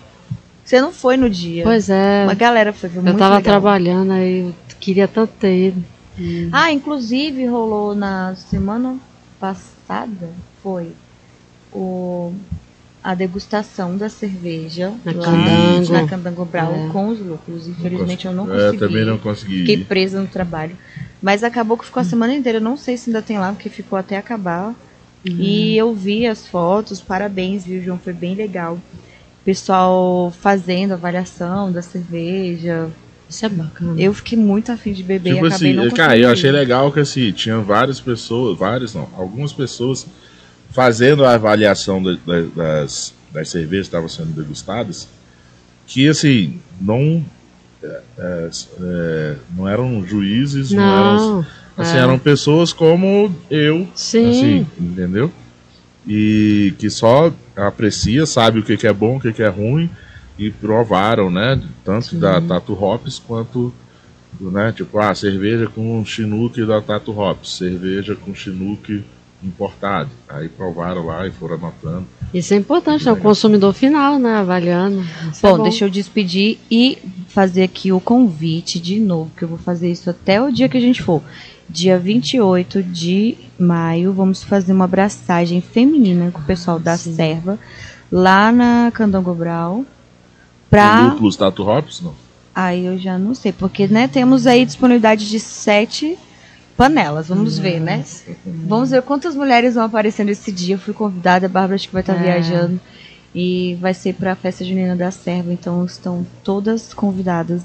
[0.63, 1.63] Você não foi no dia.
[1.63, 3.53] Pois é, Uma galera foi, foi eu muito tava legal.
[3.53, 5.83] trabalhando aí, eu queria tanto ter ido.
[6.19, 6.49] Hum.
[6.51, 8.95] Ah, inclusive rolou na semana
[9.39, 10.29] passada,
[10.63, 10.91] foi
[11.73, 12.33] o
[13.05, 15.93] a degustação da cerveja Na lá Candango.
[15.93, 16.89] na Candango Brau É.
[16.91, 17.67] com os lúpulos.
[17.67, 18.77] Infelizmente eu não É, consegui.
[18.79, 19.59] também não consegui.
[19.59, 20.75] Fiquei presa no trabalho.
[21.21, 22.57] Mas acabou que ficou a semana inteira.
[22.57, 24.73] Eu não sei se ainda tem lá, porque ficou até acabar.
[25.23, 27.99] E eu vi as fotos, parabéns, viu, João?
[27.99, 28.79] Foi bem legal.
[29.43, 32.89] Pessoal fazendo avaliação da cerveja.
[33.29, 34.01] Isso é bacana.
[34.01, 36.91] Eu fiquei muito afim de beber Tipo e acabei assim, não cara, eu achei legal
[36.91, 40.05] que assim, tinha várias pessoas, várias não, algumas pessoas
[40.75, 42.41] fazendo a avaliação da- da-
[42.81, 45.07] das, das cervejas que estavam sendo degustadas,
[45.87, 47.23] que assim, não
[47.81, 48.49] é, é,
[48.81, 51.45] é, não eram juízes, não, eram Não,
[51.77, 51.99] assim, é.
[52.01, 54.29] eram pessoas como eu, sim.
[54.29, 55.31] assim, entendeu?
[56.05, 59.89] E que só aprecia, sabe o que, que é bom, o que, que é ruim,
[60.37, 61.61] e provaram, né?
[61.85, 63.73] Tanto da Tatu Hops quanto,
[64.41, 64.73] né?
[64.75, 69.03] Tipo, ah, cerveja com Chinook da Tatu Hops, cerveja com Chinook
[69.45, 70.09] importado.
[70.27, 72.05] Aí provaram lá e foram anotando.
[72.33, 74.35] Isso é importante, é o consumidor final, né?
[74.37, 75.05] Avaliando.
[75.31, 76.97] Isso é Bom, deixa eu despedir e
[77.29, 80.77] fazer aqui o convite de novo, que eu vou fazer isso até o dia que
[80.77, 81.21] a gente for.
[81.69, 87.15] Dia 28 de maio, vamos fazer uma abraçagem feminina com o pessoal da Sim.
[87.15, 87.59] Serva,
[88.11, 89.77] lá na Candango Brau.
[89.77, 89.85] Com
[90.69, 91.15] Pra.
[91.37, 92.13] Tatu Hops, não?
[92.53, 96.17] Aí eu já não sei, porque né, temos aí disponibilidade de sete
[96.75, 98.03] panelas, vamos ver, né?
[98.45, 100.75] Vamos ver quantas mulheres vão aparecer nesse dia.
[100.75, 102.21] Eu fui convidada, a Bárbara acho que vai estar É.
[102.21, 102.79] viajando.
[103.33, 107.61] E vai ser para a festa junina da Serva, então estão todas convidadas.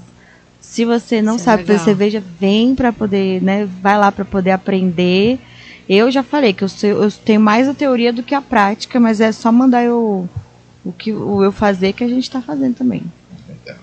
[0.59, 1.85] Se você não Isso é sabe fazer legal.
[1.85, 3.67] cerveja, vem para poder, né?
[3.81, 5.39] Vai lá para poder aprender.
[5.89, 8.99] Eu já falei que eu, sei- eu tenho mais a teoria do que a prática,
[8.99, 10.29] mas é só mandar eu
[10.83, 13.03] o que o eu fazer que a gente tá fazendo também.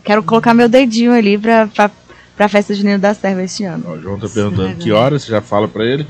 [0.04, 1.68] Quero colocar meu dedinho ali pra,
[2.38, 3.84] pra, pra festa junina da Serva este ano.
[3.86, 6.06] Ó, o João tá perguntando que horas, você já fala pra ele.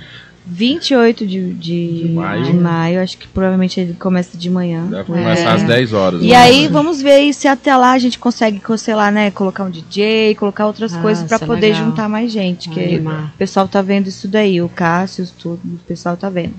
[0.51, 2.43] 28 de, de, De maio.
[2.45, 4.87] de maio, acho que provavelmente ele começa de manhã.
[4.87, 5.53] Deve começar É.
[5.53, 6.23] às 10 horas.
[6.23, 6.37] E né?
[6.37, 9.71] aí, vamos ver aí se até lá a gente consegue, sei lá, né, colocar um
[9.71, 11.85] DJ, colocar outras Ah, coisas pra isso é poder legal.
[11.85, 12.71] juntar mais gente.
[12.71, 13.33] Que Animar.
[13.35, 16.55] o pessoal tá vendo isso daí, o Cássio, tudo, o pessoal tá vendo.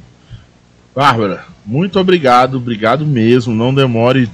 [0.96, 3.54] Bárbara, muito obrigado, obrigado mesmo.
[3.56, 4.30] Não demore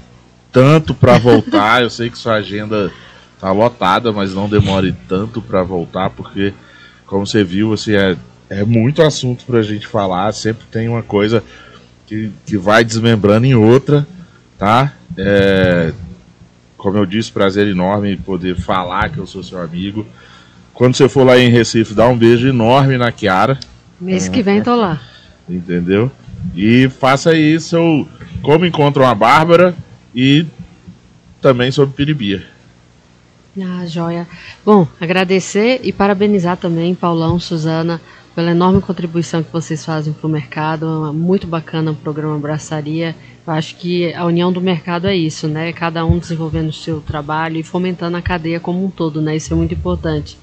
[0.52, 1.82] tanto pra voltar.
[1.82, 2.92] Eu sei que sua agenda
[3.46, 6.52] tá lotada, mas não demore tanto pra voltar, porque,
[7.06, 8.18] como você viu, assim, é,
[8.50, 10.34] é muito assunto pra gente falar.
[10.34, 11.44] Sempre tem uma coisa
[12.08, 14.08] que, que vai desmembrando em outra,
[14.58, 14.94] tá?
[15.16, 15.94] É,
[16.76, 20.08] como eu disse, prazer enorme poder falar que eu sou seu amigo.
[20.74, 23.60] Quando você for lá em Recife, dá um beijo enorme na Kiara
[24.02, 25.00] Mês que vem tô lá.
[25.48, 26.12] entendeu?
[26.56, 28.10] E faça aí seu
[28.42, 29.76] como encontram a Bárbara
[30.16, 30.48] e
[31.40, 32.55] também sobre Piribia.
[33.58, 34.28] Ah, joia.
[34.66, 38.02] Bom, agradecer e parabenizar também Paulão, Suzana,
[38.36, 41.08] pela enorme contribuição que vocês fazem para o mercado.
[41.08, 43.16] É Muito bacana o programa Braçaria.
[43.48, 45.72] Eu acho que a união do mercado é isso, né?
[45.72, 49.38] Cada um desenvolvendo o seu trabalho e fomentando a cadeia como um todo, né?
[49.38, 50.38] Isso é muito importante.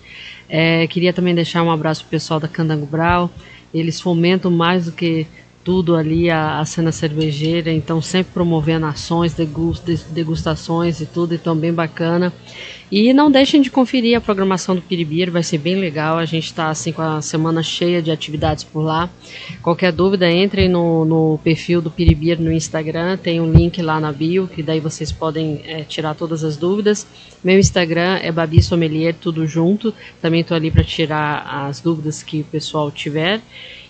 [0.48, 3.30] É, queria também deixar um abraço pro pessoal da Candango Brau.
[3.74, 5.26] Eles fomentam mais do que
[5.64, 11.72] tudo ali a, a cena cervejeira, então sempre promovendo ações, degustações e tudo, então bem
[11.72, 12.32] bacana.
[12.90, 16.18] E não deixem de conferir a programação do Piribir, vai ser bem legal.
[16.18, 19.08] A gente está assim com a semana cheia de atividades por lá.
[19.62, 24.12] Qualquer dúvida, entrem no, no perfil do Piribir no Instagram, tem um link lá na
[24.12, 27.06] bio, que daí vocês podem é, tirar todas as dúvidas.
[27.42, 29.94] Meu Instagram é Babi Sommelier, tudo junto.
[30.20, 33.40] Também estou ali para tirar as dúvidas que o pessoal tiver.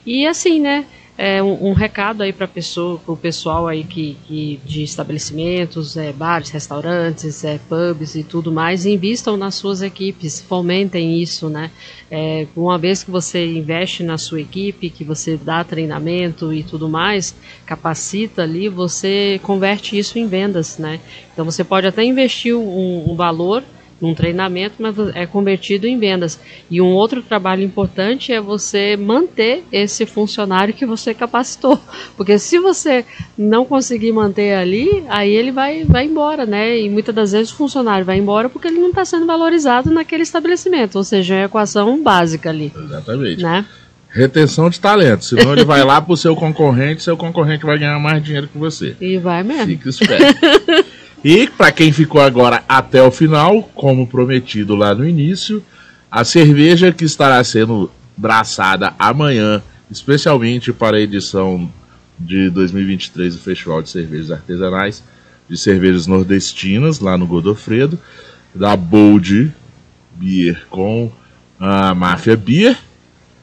[0.07, 0.87] E assim, né?
[1.17, 6.11] É, um, um, recado aí para pessoa, o pessoal aí que, que de estabelecimentos, é,
[6.11, 11.71] bares, restaurantes, é, pubs e tudo mais, invistam nas suas equipes, fomentem isso, né?
[12.11, 16.89] É, uma vez que você investe na sua equipe, que você dá treinamento e tudo
[16.89, 17.35] mais,
[17.67, 20.99] capacita ali, você converte isso em vendas, né?
[21.33, 23.63] Então você pode até investir um, um valor
[24.03, 26.41] num treinamento, mas é convertido em vendas.
[26.69, 31.81] E um outro trabalho importante é você manter esse funcionário que você capacitou.
[32.17, 33.05] Porque se você
[33.39, 36.81] não conseguir manter ali, aí ele vai, vai embora, né?
[36.81, 40.25] E muitas das vezes o funcionário vai embora porque ele não está sendo valorizado naquele
[40.25, 40.97] estabelecimento.
[40.97, 42.73] Ou seja, é a equação básica ali.
[42.75, 43.43] Exatamente.
[43.43, 43.65] Né?
[44.09, 47.99] Retenção de talento, senão ele vai lá para o seu concorrente, seu concorrente vai ganhar
[47.99, 48.97] mais dinheiro que você.
[49.01, 49.67] E vai mesmo.
[49.67, 50.41] Fica esperto.
[51.25, 55.63] E para quem ficou agora até o final, como prometido lá no início,
[56.11, 61.71] a cerveja que estará sendo braçada amanhã, especialmente para a edição
[62.19, 65.03] de 2023 do Festival de Cervejas Artesanais
[65.49, 67.99] de Cervejas Nordestinas, lá no Godofredo,
[68.55, 69.53] da Bold
[70.15, 71.11] Beer com
[71.59, 72.77] a Máfia Beer,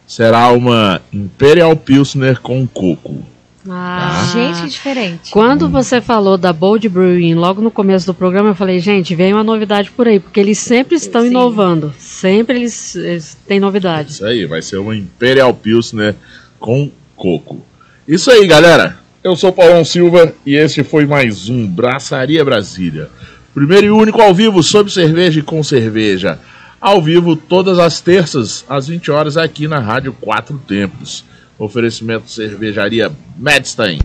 [0.05, 3.23] será uma Imperial Pilsner com coco.
[3.67, 4.33] Ah, tá?
[4.33, 5.31] gente, diferente.
[5.31, 5.69] Quando hum.
[5.69, 9.43] você falou da Bold Brewing, logo no começo do programa, eu falei, gente, vem uma
[9.43, 11.27] novidade por aí, porque eles sempre estão Sim.
[11.27, 11.93] inovando.
[11.97, 14.15] Sempre eles, eles têm novidades.
[14.15, 16.15] Isso aí, vai ser uma Imperial Pilsner
[16.59, 17.65] com coco.
[18.07, 18.97] Isso aí, galera.
[19.21, 23.09] Eu sou Paulão Silva e este foi mais um Braçaria Brasília.
[23.53, 26.39] Primeiro e único ao vivo sobre cerveja e com cerveja.
[26.79, 31.25] Ao vivo todas as terças, às 20 horas, aqui na Rádio Quatro Tempos.
[31.59, 33.99] Oferecimento cervejaria Medstein,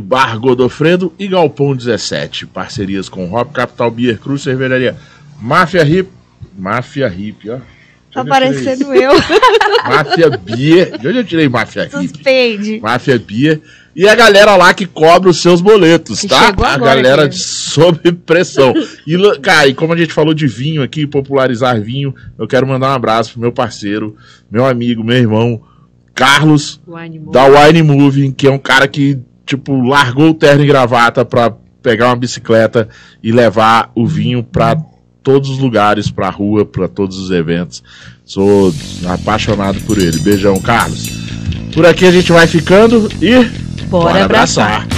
[0.00, 2.46] Bar Godofredo e Galpão 17.
[2.46, 4.96] Parcerias com Hop Capital Beer Cruz, cervejaria
[5.40, 6.08] Máfia Hip.
[6.56, 7.58] Máfia Hip, ó.
[8.12, 9.12] Tá parecendo eu.
[9.84, 10.96] Máfia Beer.
[10.98, 11.92] De onde eu tirei Máfia Hip?
[11.92, 12.80] Suspeide.
[12.80, 13.60] Máfia Beer.
[13.96, 16.50] E a galera lá que cobra os seus boletos, que tá?
[16.50, 17.34] A galera aqui.
[17.38, 18.72] sob pressão.
[19.04, 22.90] E, cara, e como a gente falou de vinho aqui, popularizar vinho, eu quero mandar
[22.90, 24.16] um abraço pro meu parceiro,
[24.48, 25.60] meu amigo, meu irmão,
[26.18, 30.66] Carlos, Wine da Wine Moving, que é um cara que, tipo, largou o terno e
[30.66, 32.88] gravata pra pegar uma bicicleta
[33.22, 34.76] e levar o vinho pra
[35.22, 37.84] todos os lugares, pra rua, pra todos os eventos.
[38.24, 38.74] Sou
[39.06, 40.18] apaixonado por ele.
[40.18, 41.08] Beijão, Carlos.
[41.72, 43.44] Por aqui a gente vai ficando e.
[43.86, 44.82] Bora, bora abraçar.
[44.82, 44.97] abraçar.